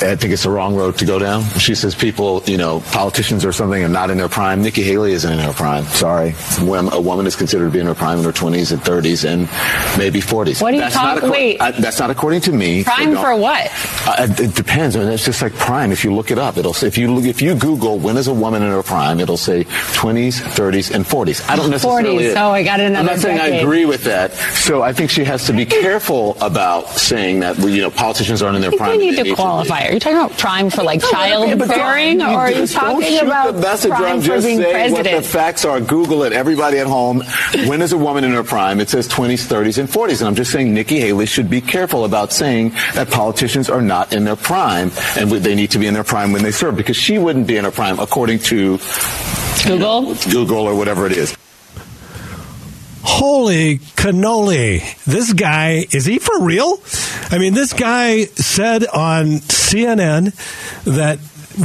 I 0.01 0.15
think 0.15 0.33
it's 0.33 0.43
the 0.43 0.49
wrong 0.49 0.75
road 0.75 0.97
to 0.97 1.05
go 1.05 1.19
down. 1.19 1.43
She 1.57 1.73
says 1.73 1.95
people, 1.95 2.43
you 2.45 2.57
know, 2.57 2.81
politicians 2.91 3.45
or 3.45 3.53
something 3.53 3.81
are 3.83 3.87
not 3.89 4.09
in 4.09 4.17
their 4.17 4.27
prime. 4.27 4.61
Nikki 4.61 4.83
Haley 4.83 5.13
isn't 5.13 5.31
in 5.31 5.39
her 5.39 5.53
prime. 5.53 5.85
Sorry, 5.85 6.31
when 6.61 6.91
a 6.91 6.99
woman 6.99 7.27
is 7.27 7.35
considered 7.35 7.65
to 7.67 7.71
be 7.71 7.79
in 7.79 7.85
her 7.85 7.95
prime 7.95 8.19
in 8.19 8.25
her 8.25 8.33
20s 8.33 8.71
and 8.73 8.81
30s 8.81 9.25
and 9.25 9.41
maybe 9.97 10.19
40s. 10.19 10.61
What 10.61 10.73
are 10.73 10.77
you 10.77 10.89
talking? 10.89 11.29
Wait, 11.29 11.61
I, 11.61 11.71
that's 11.71 11.99
not 11.99 12.09
according 12.09 12.41
to 12.41 12.51
me. 12.51 12.83
Prime 12.83 13.15
for 13.15 13.35
what? 13.35 13.71
Uh, 14.05 14.27
it 14.37 14.53
depends. 14.53 14.95
I 14.95 14.99
mean, 14.99 15.09
it's 15.09 15.25
just 15.25 15.41
like 15.41 15.53
prime. 15.53 15.91
If 15.91 16.03
you 16.03 16.13
look 16.13 16.29
it 16.31 16.37
up, 16.37 16.57
it'll 16.57 16.73
say 16.73 16.87
if 16.87 16.97
you 16.97 17.19
if 17.19 17.41
you 17.41 17.55
Google 17.55 17.99
when 17.99 18.17
is 18.17 18.27
a 18.27 18.33
woman 18.33 18.63
in 18.63 18.69
her 18.71 18.83
prime, 18.83 19.21
it'll 19.21 19.37
say 19.37 19.63
20s, 19.63 20.41
30s, 20.41 20.93
and 20.93 21.05
40s. 21.05 21.49
I 21.49 21.55
don't 21.55 21.69
necessarily. 21.69 22.25
40s. 22.25 22.33
So 22.33 22.51
I 22.51 22.63
got 22.63 22.79
another. 22.81 22.99
I'm 22.99 23.05
not 23.05 23.19
saying 23.19 23.37
decade. 23.37 23.53
I 23.53 23.57
agree 23.57 23.85
with 23.85 24.03
that. 24.03 24.33
So 24.33 24.81
I 24.81 24.91
think 24.91 25.09
she 25.09 25.23
has 25.23 25.45
to 25.45 25.53
be 25.53 25.65
careful 25.65 26.16
careful 26.17 26.45
about 26.45 26.89
saying 26.89 27.39
that 27.41 27.57
you 27.59 27.81
know 27.81 27.91
politicians 27.91 28.41
aren't 28.41 28.55
in 28.55 28.61
their 28.61 28.71
prime. 28.71 28.99
You 28.99 29.11
need 29.11 29.23
to 29.23 29.35
qualify. 29.35 29.87
Are 29.87 29.93
you 29.93 29.99
talking 29.99 30.17
about 30.17 30.37
prime 30.37 30.69
for 30.69 30.83
like 30.83 31.01
childbearing, 31.01 32.21
or 32.21 32.25
are 32.25 32.51
you 32.51 32.67
talking 32.67 33.19
about 33.19 33.53
the 33.53 33.89
prime 33.89 34.03
I'm 34.03 34.21
for 34.21 34.41
being 34.41 34.61
president? 34.61 34.91
what 34.91 35.03
the 35.03 35.21
facts 35.21 35.65
are. 35.65 35.79
Google 35.79 36.23
it. 36.23 36.33
Everybody 36.33 36.79
at 36.79 36.87
home. 36.87 37.23
when 37.67 37.81
is 37.81 37.93
a 37.93 37.97
woman 37.97 38.23
in 38.23 38.31
her 38.31 38.43
prime? 38.43 38.79
It 38.79 38.89
says 38.89 39.07
20s, 39.07 39.47
30s, 39.47 39.77
and 39.77 39.89
40s. 39.89 40.19
And 40.19 40.27
I'm 40.27 40.35
just 40.35 40.51
saying 40.51 40.73
Nikki 40.73 40.99
Haley 40.99 41.25
should 41.25 41.49
be 41.49 41.61
careful 41.61 42.05
about 42.05 42.31
saying 42.31 42.71
that 42.93 43.09
politicians 43.09 43.69
are 43.69 43.81
not 43.81 44.13
in 44.13 44.23
their 44.23 44.35
prime 44.35 44.91
and 45.17 45.29
they 45.31 45.55
need 45.55 45.71
to 45.71 45.79
be 45.79 45.87
in 45.87 45.93
their 45.93 46.03
prime 46.03 46.31
when 46.31 46.43
they 46.43 46.51
serve 46.51 46.75
because 46.75 46.97
she 46.97 47.17
wouldn't 47.17 47.47
be 47.47 47.57
in 47.57 47.65
her 47.65 47.71
prime 47.71 47.99
according 47.99 48.39
to 48.39 48.77
Google, 49.65 50.03
you 50.03 50.13
know, 50.13 50.15
Google 50.31 50.67
or 50.67 50.75
whatever 50.75 51.05
it 51.05 51.11
is. 51.11 51.35
Holy 53.09 53.77
cannoli. 53.95 54.81
This 55.05 55.31
guy, 55.31 55.85
is 55.91 56.03
he 56.03 56.19
for 56.19 56.43
real? 56.43 56.81
I 57.31 57.37
mean, 57.37 57.53
this 57.53 57.71
guy 57.71 58.25
said 58.25 58.85
on 58.85 59.39
CNN 59.47 60.35
that 60.83 61.19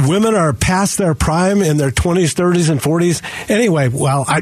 women 0.07 0.35
are 0.35 0.53
past 0.53 0.97
their 0.97 1.13
prime 1.13 1.61
in 1.61 1.75
their 1.75 1.91
20s, 1.91 2.33
30s, 2.33 2.69
and 2.69 2.79
40s. 2.79 3.49
Anyway, 3.49 3.89
well, 3.89 4.23
I. 4.25 4.41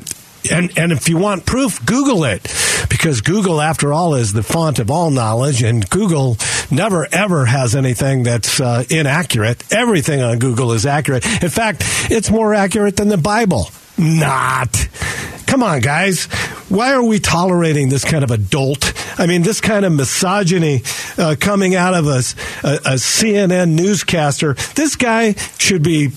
And, 0.51 0.77
and 0.77 0.91
if 0.91 1.09
you 1.09 1.17
want 1.17 1.45
proof, 1.45 1.83
Google 1.85 2.23
it. 2.23 2.43
Because 2.89 3.21
Google, 3.21 3.61
after 3.61 3.93
all, 3.93 4.15
is 4.15 4.33
the 4.33 4.43
font 4.43 4.79
of 4.79 4.89
all 4.89 5.09
knowledge, 5.11 5.63
and 5.63 5.87
Google 5.89 6.37
never, 6.69 7.07
ever 7.11 7.45
has 7.45 7.75
anything 7.75 8.23
that's 8.23 8.59
uh, 8.59 8.83
inaccurate. 8.89 9.63
Everything 9.73 10.21
on 10.21 10.39
Google 10.39 10.71
is 10.71 10.85
accurate. 10.85 11.25
In 11.43 11.49
fact, 11.49 11.83
it's 12.11 12.29
more 12.29 12.53
accurate 12.53 12.97
than 12.97 13.07
the 13.07 13.17
Bible. 13.17 13.69
Not. 14.01 14.89
Come 15.45 15.61
on, 15.63 15.81
guys. 15.81 16.25
Why 16.69 16.93
are 16.93 17.03
we 17.03 17.19
tolerating 17.19 17.89
this 17.89 18.03
kind 18.03 18.23
of 18.23 18.31
adult? 18.31 18.93
I 19.19 19.27
mean, 19.27 19.43
this 19.43 19.61
kind 19.61 19.85
of 19.85 19.93
misogyny 19.93 20.81
uh, 21.17 21.35
coming 21.39 21.75
out 21.75 21.93
of 21.93 22.07
us, 22.07 22.33
a, 22.63 22.75
a 22.75 22.93
CNN 22.95 23.75
newscaster. 23.75 24.53
This 24.75 24.95
guy 24.95 25.33
should 25.59 25.83
be 25.83 26.09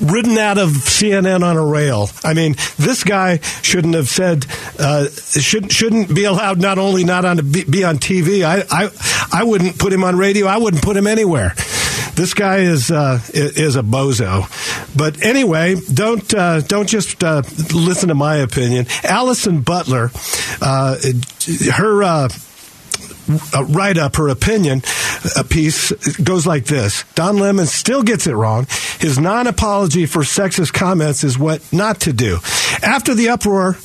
ridden 0.00 0.38
out 0.38 0.58
of 0.58 0.70
CNN 0.70 1.42
on 1.42 1.56
a 1.56 1.64
rail. 1.64 2.10
I 2.22 2.34
mean, 2.34 2.54
this 2.76 3.02
guy 3.02 3.38
shouldn't 3.62 3.94
have 3.94 4.08
said 4.08 4.46
uh, 4.78 5.08
should 5.08 5.72
shouldn't 5.72 6.14
be 6.14 6.24
allowed 6.24 6.60
not 6.60 6.78
only 6.78 7.02
not 7.02 7.24
on 7.24 7.50
be, 7.50 7.64
be 7.64 7.82
on 7.82 7.96
TV. 7.96 8.42
I, 8.44 8.64
I 8.70 9.40
I 9.40 9.44
wouldn't 9.44 9.78
put 9.78 9.92
him 9.92 10.04
on 10.04 10.16
radio. 10.16 10.46
I 10.46 10.58
wouldn't 10.58 10.82
put 10.82 10.96
him 10.96 11.06
anywhere. 11.06 11.54
This 12.20 12.34
guy 12.34 12.58
is 12.58 12.90
uh, 12.90 13.18
is 13.32 13.76
a 13.76 13.82
bozo. 13.82 14.44
But 14.94 15.24
anyway, 15.24 15.76
don't 15.90 16.34
uh, 16.34 16.60
don't 16.60 16.86
just 16.86 17.24
uh, 17.24 17.40
listen 17.72 18.10
to 18.10 18.14
my 18.14 18.36
opinion. 18.36 18.84
Allison 19.04 19.62
Butler, 19.62 20.10
uh, 20.60 20.98
her 21.72 22.02
uh, 22.02 22.28
uh, 23.54 23.64
write 23.64 23.96
up, 23.96 24.16
her 24.16 24.28
opinion 24.28 24.82
a 25.34 25.44
piece 25.44 25.92
goes 26.18 26.46
like 26.46 26.66
this 26.66 27.04
Don 27.14 27.38
Lemon 27.38 27.64
still 27.64 28.02
gets 28.02 28.26
it 28.26 28.34
wrong. 28.34 28.66
His 28.98 29.18
non 29.18 29.46
apology 29.46 30.04
for 30.04 30.20
sexist 30.20 30.74
comments 30.74 31.24
is 31.24 31.38
what 31.38 31.72
not 31.72 32.00
to 32.00 32.12
do. 32.12 32.36
After 32.82 33.14
the 33.14 33.30
uproar, 33.30 33.78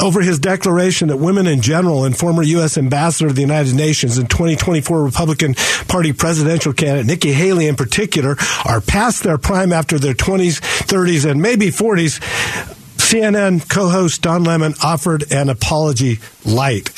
over 0.00 0.20
his 0.20 0.38
declaration 0.38 1.08
that 1.08 1.16
women 1.18 1.46
in 1.46 1.60
general 1.60 2.04
and 2.04 2.16
former 2.16 2.42
U.S. 2.42 2.78
ambassador 2.78 3.28
to 3.28 3.34
the 3.34 3.40
United 3.40 3.74
Nations 3.74 4.18
and 4.18 4.28
2024 4.28 5.02
Republican 5.02 5.54
Party 5.88 6.12
presidential 6.12 6.72
candidate 6.72 7.06
Nikki 7.06 7.32
Haley 7.32 7.66
in 7.66 7.76
particular 7.76 8.36
are 8.64 8.80
past 8.80 9.22
their 9.22 9.38
prime 9.38 9.72
after 9.72 9.98
their 9.98 10.14
20s, 10.14 10.60
30s, 10.60 11.30
and 11.30 11.40
maybe 11.42 11.66
40s. 11.66 12.20
CNN 12.96 13.68
co 13.68 13.88
host 13.88 14.22
Don 14.22 14.44
Lemon 14.44 14.74
offered 14.84 15.32
an 15.32 15.48
apology 15.48 16.20
light. 16.44 16.90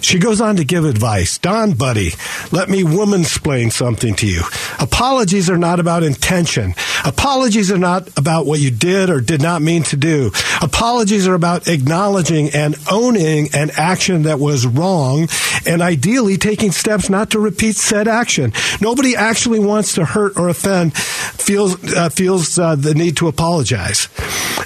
She 0.00 0.18
goes 0.18 0.40
on 0.40 0.56
to 0.56 0.64
give 0.64 0.84
advice. 0.84 1.38
Don, 1.38 1.72
buddy, 1.72 2.10
let 2.52 2.68
me 2.68 2.84
woman 2.84 3.22
explain 3.22 3.70
something 3.70 4.14
to 4.16 4.26
you. 4.26 4.42
Apologies 4.78 5.50
are 5.50 5.58
not 5.58 5.80
about 5.80 6.02
intention. 6.02 6.74
Apologies 7.04 7.70
are 7.70 7.78
not 7.78 8.08
about 8.16 8.46
what 8.46 8.60
you 8.60 8.70
did 8.70 9.10
or 9.10 9.20
did 9.20 9.42
not 9.42 9.62
mean 9.62 9.82
to 9.84 9.96
do. 9.96 10.30
Apologies 10.62 11.26
are 11.26 11.34
about 11.34 11.68
acknowledging 11.68 12.50
and 12.50 12.76
owning 12.90 13.48
an 13.52 13.70
action 13.76 14.22
that 14.22 14.38
was 14.38 14.66
wrong 14.66 15.28
and 15.66 15.82
ideally 15.82 16.36
taking 16.36 16.70
steps 16.70 17.10
not 17.10 17.30
to 17.30 17.38
repeat 17.38 17.76
said 17.76 18.08
action. 18.08 18.52
Nobody 18.80 19.16
actually 19.16 19.58
wants 19.58 19.94
to 19.94 20.04
hurt 20.04 20.38
or 20.38 20.48
offend 20.48 20.96
feels 20.96 21.92
uh, 21.94 22.08
feels 22.08 22.58
uh, 22.58 22.76
the 22.76 22.94
need 22.94 23.16
to 23.16 23.28
apologize. 23.28 24.08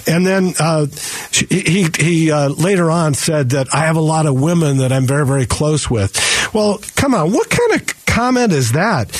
And 0.07 0.27
then 0.27 0.53
uh, 0.59 0.87
he 1.33 1.87
he 1.99 2.31
uh, 2.31 2.49
later 2.51 2.91
on 2.91 3.15
said 3.15 3.51
that 3.51 3.75
I 3.75 3.87
have 3.87 3.97
a 3.97 4.03
lot 4.05 4.27
of 4.27 4.41
women 4.41 4.79
that 4.79 4.93
I'm 4.93 5.07
very 5.07 5.27
very 5.27 5.47
close 5.47 5.91
with. 5.91 6.15
Well, 6.55 6.81
come 6.95 7.15
on, 7.15 7.33
what 7.33 7.51
kind 7.51 7.81
of 7.81 8.05
comment 8.15 8.53
is 8.53 8.73
that? 8.73 9.11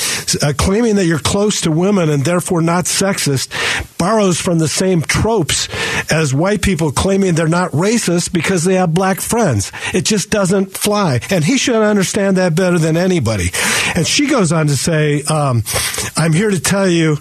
Uh, 0.41 0.53
claiming 0.57 0.95
that 0.95 1.05
you're 1.05 1.19
close 1.19 1.61
to 1.61 1.71
women 1.71 2.09
and 2.09 2.23
therefore 2.23 2.61
not 2.61 2.85
sexist 2.85 3.49
borrows 3.97 4.39
from 4.39 4.57
the 4.57 4.69
same 4.69 5.01
tropes 5.01 5.67
as 6.11 6.33
white 6.33 6.61
people 6.61 6.91
claiming 6.91 7.35
they're 7.35 7.47
not 7.47 7.71
racist 7.71 8.31
because 8.31 8.63
they 8.63 8.75
have 8.75 8.93
black 8.93 9.19
friends. 9.19 9.71
It 9.93 10.05
just 10.05 10.29
doesn't 10.29 10.77
fly. 10.77 11.19
And 11.29 11.43
he 11.43 11.57
should 11.57 11.75
understand 11.75 12.37
that 12.37 12.55
better 12.55 12.79
than 12.79 12.95
anybody. 12.95 13.49
And 13.95 14.07
she 14.07 14.27
goes 14.27 14.53
on 14.53 14.67
to 14.67 14.77
say, 14.77 15.23
um, 15.23 15.63
I'm 16.15 16.31
here 16.31 16.49
to 16.49 16.59
tell 16.59 16.87
you 16.87 17.17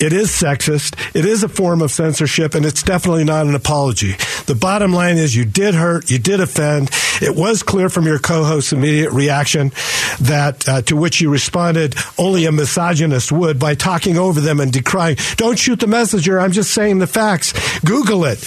it 0.00 0.12
is 0.12 0.30
sexist. 0.30 0.96
It 1.14 1.24
is 1.24 1.42
a 1.42 1.48
form 1.48 1.82
of 1.82 1.90
censorship, 1.90 2.54
and 2.54 2.64
it's 2.64 2.82
definitely 2.82 3.24
not 3.24 3.46
an 3.46 3.54
apology. 3.54 4.12
The 4.46 4.56
bottom 4.58 4.92
line 4.92 5.18
is 5.18 5.34
you 5.34 5.44
did 5.44 5.74
hurt, 5.74 6.10
you 6.10 6.18
did 6.18 6.40
offend. 6.40 6.90
It 7.20 7.34
was 7.34 7.62
clear 7.64 7.88
from 7.88 8.06
your 8.06 8.18
co-host's 8.18 8.72
immediate 8.72 9.10
reaction 9.10 9.72
that 10.20 10.68
uh, 10.68 10.82
to 10.82 10.96
which 10.96 11.20
you 11.20 11.30
responded 11.30 11.96
only 12.16 12.44
a 12.44 12.52
misogynist 12.52 13.32
would 13.32 13.58
by 13.58 13.74
talking 13.74 14.16
over 14.16 14.40
them 14.40 14.60
and 14.60 14.72
decrying. 14.72 15.16
Don't 15.36 15.58
shoot 15.58 15.80
the 15.80 15.86
messenger. 15.88 16.38
I'm 16.38 16.52
just 16.52 16.72
saying 16.72 16.98
the 17.00 17.06
facts. 17.06 17.52
Google 17.80 18.24
it. 18.24 18.38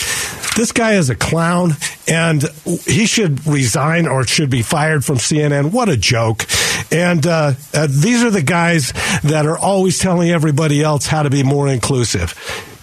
This 0.55 0.71
guy 0.73 0.93
is 0.93 1.09
a 1.09 1.15
clown, 1.15 1.71
and 2.07 2.43
he 2.85 3.05
should 3.05 3.45
resign 3.47 4.05
or 4.05 4.25
should 4.25 4.49
be 4.49 4.61
fired 4.61 5.05
from 5.05 5.15
CNN. 5.17 5.71
What 5.71 5.87
a 5.87 5.95
joke! 5.95 6.45
And 6.91 7.25
uh, 7.25 7.53
uh, 7.73 7.87
these 7.89 8.23
are 8.23 8.29
the 8.29 8.41
guys 8.41 8.91
that 9.23 9.45
are 9.45 9.57
always 9.57 9.97
telling 9.97 10.29
everybody 10.29 10.83
else 10.83 11.07
how 11.07 11.23
to 11.23 11.29
be 11.29 11.40
more 11.43 11.67
inclusive. 11.67 12.35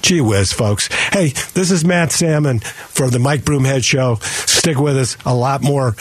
Gee 0.02 0.20
whiz, 0.20 0.52
folks. 0.52 0.88
Hey, 1.12 1.28
this 1.54 1.70
is 1.70 1.84
Matt 1.84 2.12
Salmon 2.12 2.60
for 2.60 3.10
the 3.10 3.18
Mike 3.18 3.42
Broomhead 3.42 3.84
Show. 3.84 4.16
Stick 4.22 4.78
with 4.78 4.96
us. 4.96 5.16
A 5.26 5.34
lot 5.34 5.62
more 5.62 5.96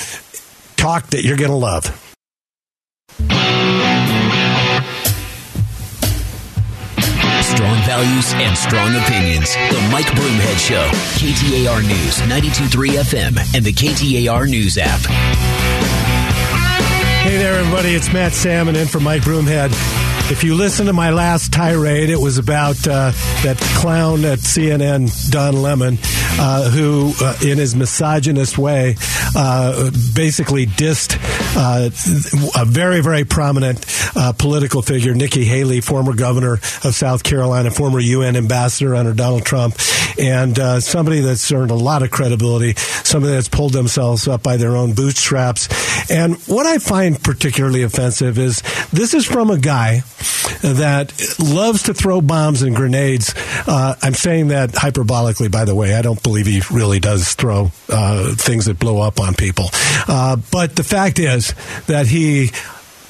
talk 0.76 1.08
that 1.08 1.24
you're 1.24 1.38
going 1.38 1.52
to 1.52 1.58
love. 1.58 1.86
Strong 7.42 7.82
values 7.86 8.34
and 8.34 8.58
strong 8.58 8.96
opinions. 8.96 9.56
The 9.56 9.90
Mike 9.92 10.06
Broomhead 10.08 10.60
Show. 10.60 10.88
KTAR 11.18 11.82
News, 11.82 12.20
92.3 12.22 12.90
FM, 13.00 13.56
and 13.56 13.66
the 13.66 13.74
KTAR 13.74 14.48
News 14.50 14.78
app. 14.78 15.00
Hey 17.24 17.38
there, 17.38 17.60
everybody. 17.60 17.90
It's 17.96 18.14
Matt 18.14 18.34
Salmon 18.34 18.76
in 18.76 18.88
for 18.88 19.00
Mike 19.00 19.24
Broomhead. 19.24 19.72
If 20.30 20.44
you 20.44 20.56
listen 20.56 20.88
to 20.88 20.94
my 20.94 21.12
last 21.12 21.54
tirade, 21.54 22.10
it 22.10 22.20
was 22.20 22.38
about 22.38 22.86
uh, 22.86 23.12
that 23.44 23.58
clown 23.78 24.26
at 24.26 24.40
CNN, 24.40 25.32
Don 25.32 25.62
Lemon, 25.62 25.98
uh, 26.40 26.70
who, 26.70 27.14
uh, 27.22 27.36
in 27.46 27.58
his 27.58 27.76
misogynist 27.76 28.58
way, 28.58 28.96
uh, 29.36 29.92
basically 30.14 30.66
dissed 30.66 31.18
uh, 31.56 31.90
a 32.60 32.66
very, 32.66 33.02
very 33.02 33.26
prominent 33.26 33.86
uh, 34.16 34.34
political 34.34 34.82
figure, 34.82 35.14
Nikki 35.14 35.46
Haley, 35.46 35.82
former 35.82 36.14
governor 36.14 36.54
of 36.54 36.94
South 36.94 37.24
Carolina, 37.24 37.72
former 37.72 38.00
UN 38.00 38.36
ambassador 38.36 38.96
under 38.96 39.14
Donald 39.14 39.46
Trump, 39.46 39.76
and 40.20 40.58
somebody 40.84 41.22
that's 41.22 41.52
earned 41.52 41.72
a 41.72 41.76
lot 41.76 42.04
of 42.04 42.12
credibility, 42.12 42.74
somebody 42.76 43.34
that's 43.34 43.50
pulled 43.50 43.74
themselves 43.74 44.28
up 44.28 44.44
by 44.44 44.58
their 44.58 44.76
own 44.76 44.94
bootstraps. 44.94 45.68
And 46.10 46.36
what 46.48 46.66
I 46.66 46.78
find 46.78 47.22
particularly 47.22 47.84
offensive 47.84 48.38
is 48.38 48.62
this 48.92 49.14
is 49.14 49.26
from 49.26 49.50
a 49.50 49.58
guy 49.58 50.04
that 50.62 51.14
loves 51.40 51.84
to 51.84 51.94
throw 51.94 52.22
bombs 52.22 52.62
and 52.62 52.76
grenades. 52.76 53.34
Uh, 53.68 53.96
I'm 54.02 54.14
saying 54.14 54.50
that 54.50 54.72
hyperbolically, 54.72 55.52
by 55.52 55.66
the 55.66 55.76
way. 55.76 55.96
I 55.96 56.02
don't 56.02 56.22
believe 56.28 56.46
he 56.46 56.62
really 56.76 57.00
does 57.00 57.36
throw 57.36 57.72
uh, 57.88 58.36
things 58.36 58.66
that 58.66 58.78
blow 58.78 59.00
up 59.00 59.18
on 59.22 59.34
people. 59.34 59.70
Uh, 60.10 60.36
but 60.52 60.76
the 60.76 60.84
fact 60.84 61.20
is 61.20 61.54
that 61.88 62.06
he 62.06 62.50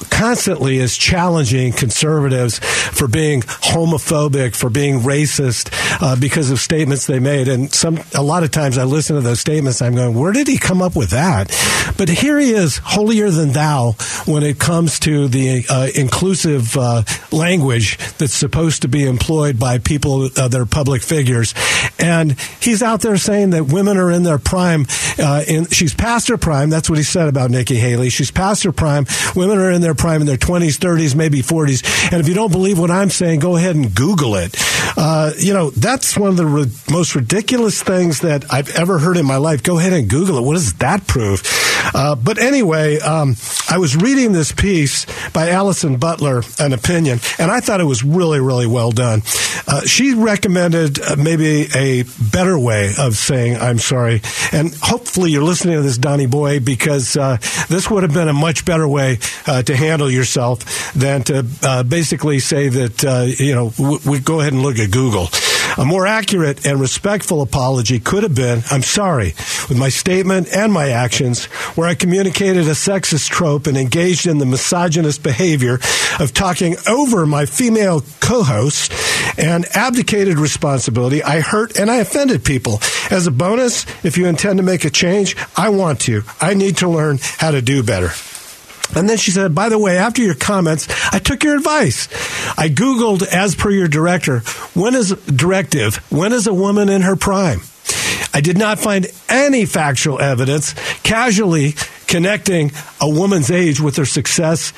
constantly 0.10 0.78
is 0.78 0.98
challenging 0.98 1.74
conservatives 1.74 2.60
for 2.60 3.08
being 3.08 3.42
homophobic, 3.42 4.56
for 4.56 4.70
being 4.70 5.00
racist, 5.00 5.70
uh, 6.02 6.16
because 6.16 6.52
of 6.52 6.60
statements 6.60 7.06
they 7.06 7.20
made. 7.20 7.48
And 7.48 7.74
some, 7.74 8.00
a 8.14 8.24
lot 8.24 8.44
of 8.44 8.52
times 8.52 8.78
I 8.78 8.84
listen 8.84 9.16
to 9.16 9.22
those 9.22 9.40
statements, 9.40 9.82
I'm 9.82 9.96
going, 9.96 10.18
where 10.18 10.34
did 10.34 10.48
he 10.48 10.58
come 10.58 10.82
up 10.82 10.96
with 10.96 11.12
that? 11.12 11.48
But 11.98 12.10
here 12.10 12.40
he 12.40 12.52
is, 12.52 12.78
holier 12.78 13.30
than 13.30 13.54
thou, 13.54 13.94
when 14.26 14.44
it 14.44 14.60
comes 14.60 15.00
to 15.00 15.28
the 15.28 15.66
uh, 15.70 15.88
inclusive 15.96 16.76
uh, 16.78 17.04
language 17.32 17.98
that's 18.18 18.34
supposed 18.34 18.82
to 18.84 18.88
be 18.88 19.06
employed 19.06 19.60
by 19.60 19.78
people 19.78 20.30
uh, 20.36 20.48
that 20.48 20.56
are 20.56 20.66
public 20.66 21.02
figures. 21.02 21.54
And 22.00 22.40
he's 22.62 22.84
out 22.84 23.02
there 23.02 23.18
saying 23.18 23.52
that 23.52 23.66
women 23.66 23.98
are 23.98 24.12
in 24.12 24.24
their 24.24 24.38
prime. 24.38 24.86
Uh, 25.18 25.44
in, 25.48 25.66
she's 25.68 25.94
past 25.94 26.28
her 26.28 26.38
prime. 26.38 26.70
That's 26.70 26.90
what 26.90 26.98
he 26.98 27.04
said 27.04 27.28
about 27.28 27.52
Nikki 27.52 27.76
Haley. 27.76 28.10
She's 28.10 28.32
past 28.32 28.64
her 28.64 28.72
prime. 28.72 29.06
Women 29.36 29.58
are 29.58 29.72
in 29.72 29.82
their 29.82 29.87
prime 29.96 30.22
in 30.22 30.28
their 30.28 30.38
20s, 30.38 30.78
30s, 30.78 31.16
maybe 31.16 31.42
40s. 31.42 32.12
And 32.12 32.22
if 32.22 32.28
you 32.28 32.34
don't 32.34 32.52
believe 32.52 32.80
what 32.80 32.92
I'm 32.92 33.10
saying, 33.10 33.40
go 33.40 33.56
ahead 33.56 33.76
and 33.76 33.94
Google 33.94 34.36
it. 34.36 34.56
Uh, 34.96 35.32
you 35.38 35.54
know, 35.54 35.70
that's 35.72 36.18
one 36.18 36.30
of 36.30 36.38
the 36.38 36.46
re- 36.46 36.72
most 36.90 37.16
ridiculous 37.16 37.82
things 37.84 38.22
that 38.22 38.52
I've 38.52 38.76
ever 38.76 39.00
heard 39.00 39.18
in 39.18 39.26
my 39.26 39.38
life. 39.38 39.64
Go 39.64 39.78
ahead 39.78 39.94
and 39.94 40.10
Google 40.10 40.38
it. 40.38 40.42
What 40.42 40.54
does 40.54 40.74
that 40.76 41.08
prove? 41.08 41.44
Uh, 41.94 42.16
but 42.16 42.38
anyway, 42.38 43.00
um, 43.00 43.36
I 43.70 43.78
was 43.78 43.96
reading 43.96 44.32
this 44.32 44.52
piece 44.52 45.06
by 45.32 45.50
Allison 45.50 45.98
Butler, 45.98 46.42
an 46.60 46.74
opinion, 46.74 47.20
and 47.40 47.52
I 47.52 47.60
thought 47.60 47.82
it 47.82 47.86
was 47.86 48.04
really, 48.04 48.40
really 48.40 48.68
well 48.68 48.92
done. 48.92 49.22
Uh, 49.68 49.82
she 49.82 50.14
recommended 50.14 51.00
uh, 51.00 51.16
maybe 51.18 51.68
a 51.76 52.04
better 52.32 52.58
way 52.58 52.94
of 52.98 53.16
saying 53.16 53.58
I'm 53.58 53.80
sorry, 53.80 54.22
and 54.52 54.74
hopefully 54.76 55.32
you're 55.32 55.44
listening 55.44 55.76
to 55.76 55.82
this, 55.82 55.98
Donnie 55.98 56.28
Boy, 56.28 56.60
because 56.60 57.16
uh, 57.18 57.38
this 57.70 57.90
would 57.90 58.04
have 58.04 58.14
been 58.14 58.30
a 58.30 58.34
much 58.34 58.66
better 58.66 58.88
way 58.88 59.20
uh, 59.46 59.64
to 59.64 59.76
handle 59.78 60.12
yourself 60.12 60.94
than 60.94 61.24
to 61.24 61.46
uh, 61.64 61.84
basically 61.84 62.40
say 62.40 62.70
that 62.70 63.36
you 63.40 63.56
know 63.56 63.74
we, 64.06 64.20
go 64.20 64.42
ahead 64.42 64.54
and 64.54 64.62
look 64.62 64.80
at 64.80 64.92
Google. 64.92 65.30
A 65.78 65.86
more 65.86 66.08
accurate 66.08 66.66
and 66.66 66.80
respectful 66.80 67.42
apology 67.42 68.00
could 68.00 68.24
have 68.24 68.34
been 68.34 68.64
I'm 68.72 68.82
sorry 68.82 69.36
with 69.70 69.78
my 69.78 69.90
statement 69.90 70.48
and 70.56 70.72
my 70.74 70.90
actions, 70.90 71.46
where 71.76 71.88
I 71.88 71.96
communicated 71.96 72.68
a 72.68 72.72
sexist 72.72 73.30
trope 73.30 73.68
and 73.68 73.78
engaged 73.78 74.28
in 74.28 74.38
the 74.38 74.46
misogynist 74.46 75.24
behavior 75.24 75.80
of 76.20 76.34
talking 76.34 76.76
over 76.88 77.26
my 77.26 77.46
female 77.46 78.02
co 78.20 78.44
hosts 78.44 78.90
and 79.38 79.66
abdicated 79.74 80.40
responsibility. 80.40 81.24
I 81.24 81.42
hurt 81.42 81.78
and 81.78 81.92
I 81.92 81.98
offended 81.98 82.44
people. 82.44 82.80
As 83.12 83.28
a 83.28 83.32
bonus, 83.32 83.86
if 84.04 84.18
you 84.18 84.26
intend 84.26 84.58
to 84.58 84.64
make 84.64 84.86
a 84.86 84.90
change, 84.90 85.36
I 85.56 85.70
want 85.70 86.02
to. 86.02 86.24
I 86.42 86.54
need 86.54 86.78
to 86.78 86.90
learn 86.90 87.20
how 87.22 87.52
to 87.52 87.62
do 87.62 87.84
better. 87.84 88.12
And 88.96 89.10
then 89.10 89.18
she 89.18 89.32
said, 89.32 89.54
by 89.54 89.70
the 89.70 89.78
way, 89.78 89.98
after 89.98 90.22
your 90.22 90.36
comments, 90.36 90.88
I 91.14 91.20
took 91.20 91.44
your 91.44 91.58
advice. 91.58 92.08
I 92.58 92.70
Googled, 92.70 93.26
as 93.28 93.56
per 93.56 93.70
your 93.70 93.88
director, 93.88 94.40
when 94.74 94.96
is 94.96 95.12
directive, 95.12 95.98
when 96.12 96.34
is 96.34 96.48
a 96.48 96.54
woman 96.54 96.90
in 96.90 97.02
her 97.02 97.16
prime? 97.16 97.62
I 98.34 98.42
did 98.42 98.58
not 98.58 98.80
find 98.80 99.08
any 99.30 99.66
factual 99.66 100.22
evidence 100.22 100.74
casually 101.04 101.76
connecting 102.08 102.72
a 103.02 103.10
woman's 103.10 103.52
age 103.52 103.80
with 103.80 103.96
her 103.98 104.06
success 104.06 104.74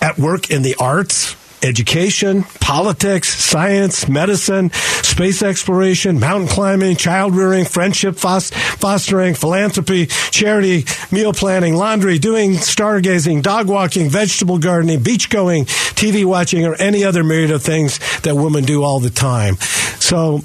at 0.00 0.18
work 0.18 0.50
in 0.50 0.62
the 0.62 0.76
arts, 0.78 1.36
education, 1.64 2.42
politics, 2.60 3.34
science, 3.34 4.08
medicine, 4.08 4.70
space 4.70 5.42
exploration, 5.42 6.20
mountain 6.20 6.48
climbing, 6.48 6.96
child 6.96 7.34
rearing, 7.34 7.64
friendship 7.64 8.16
fostering, 8.16 9.34
philanthropy, 9.34 10.06
charity, 10.06 10.84
meal 11.10 11.32
planning, 11.32 11.74
laundry, 11.74 12.18
doing 12.18 12.52
stargazing, 12.52 13.42
dog 13.42 13.66
walking, 13.68 14.08
vegetable 14.08 14.58
gardening, 14.58 15.02
beach 15.02 15.30
going, 15.30 15.64
TV 15.64 16.24
watching, 16.24 16.66
or 16.66 16.74
any 16.74 17.04
other 17.04 17.24
myriad 17.24 17.50
of 17.50 17.62
things 17.62 17.98
that 18.20 18.34
women 18.34 18.64
do 18.64 18.82
all 18.82 19.00
the 19.00 19.10
time. 19.10 19.56
So 19.98 20.42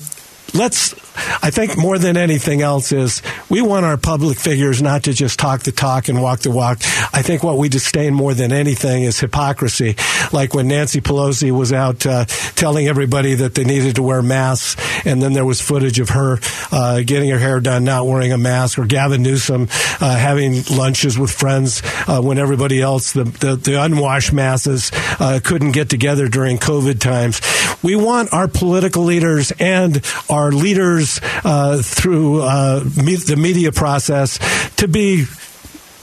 let's 0.53 0.95
I 1.41 1.51
think 1.51 1.77
more 1.77 1.97
than 1.97 2.17
anything 2.17 2.61
else 2.61 2.91
is 2.91 3.21
we 3.49 3.61
want 3.61 3.85
our 3.85 3.97
public 3.97 4.37
figures 4.37 4.81
not 4.81 5.03
to 5.03 5.13
just 5.13 5.39
talk 5.39 5.61
the 5.61 5.71
talk 5.71 6.09
and 6.09 6.21
walk 6.21 6.39
the 6.39 6.51
walk. 6.51 6.79
I 7.13 7.21
think 7.21 7.43
what 7.43 7.57
we 7.57 7.69
disdain 7.69 8.13
more 8.13 8.33
than 8.33 8.51
anything 8.51 9.03
is 9.03 9.19
hypocrisy. 9.19 9.95
Like 10.31 10.53
when 10.53 10.67
Nancy 10.67 11.01
Pelosi 11.01 11.51
was 11.51 11.73
out 11.73 12.05
uh, 12.05 12.25
telling 12.55 12.87
everybody 12.87 13.35
that 13.35 13.55
they 13.55 13.63
needed 13.63 13.95
to 13.95 14.03
wear 14.03 14.21
masks, 14.21 14.75
and 15.05 15.21
then 15.21 15.33
there 15.33 15.45
was 15.45 15.61
footage 15.61 15.99
of 15.99 16.09
her 16.09 16.39
uh, 16.71 17.01
getting 17.05 17.29
her 17.29 17.39
hair 17.39 17.59
done, 17.59 17.83
not 17.83 18.05
wearing 18.05 18.31
a 18.31 18.37
mask, 18.37 18.77
or 18.77 18.85
Gavin 18.85 19.23
Newsom 19.23 19.67
uh, 20.01 20.15
having 20.17 20.63
lunches 20.71 21.17
with 21.17 21.31
friends 21.31 21.81
uh, 22.07 22.21
when 22.21 22.37
everybody 22.37 22.81
else, 22.81 23.13
the, 23.13 23.23
the, 23.23 23.55
the 23.55 23.81
unwashed 23.81 24.33
masses, 24.33 24.91
uh, 25.19 25.39
couldn't 25.43 25.71
get 25.71 25.89
together 25.89 26.27
during 26.27 26.57
COVID 26.57 26.99
times. 26.99 27.41
We 27.81 27.95
want 27.95 28.33
our 28.33 28.47
political 28.47 29.03
leaders 29.03 29.51
and 29.59 30.03
our 30.29 30.51
leaders 30.51 31.08
uh, 31.43 31.81
through 31.81 32.41
uh, 32.41 32.83
me- 33.03 33.15
the 33.15 33.35
media 33.35 33.71
process 33.71 34.39
to 34.75 34.87
be 34.87 35.25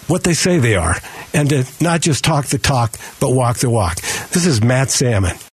what 0.09 0.23
they 0.25 0.35
say 0.35 0.59
they 0.59 0.77
are 0.77 0.97
and 1.35 1.51
to 1.51 1.65
not 1.81 2.01
just 2.01 2.25
talk 2.25 2.47
the 2.47 2.59
talk, 2.59 2.95
but 3.21 3.31
walk 3.31 3.59
the 3.59 3.71
walk. 3.71 4.01
This 4.33 4.47
is 4.47 4.63
Matt 4.63 4.91
Salmon. 4.91 5.37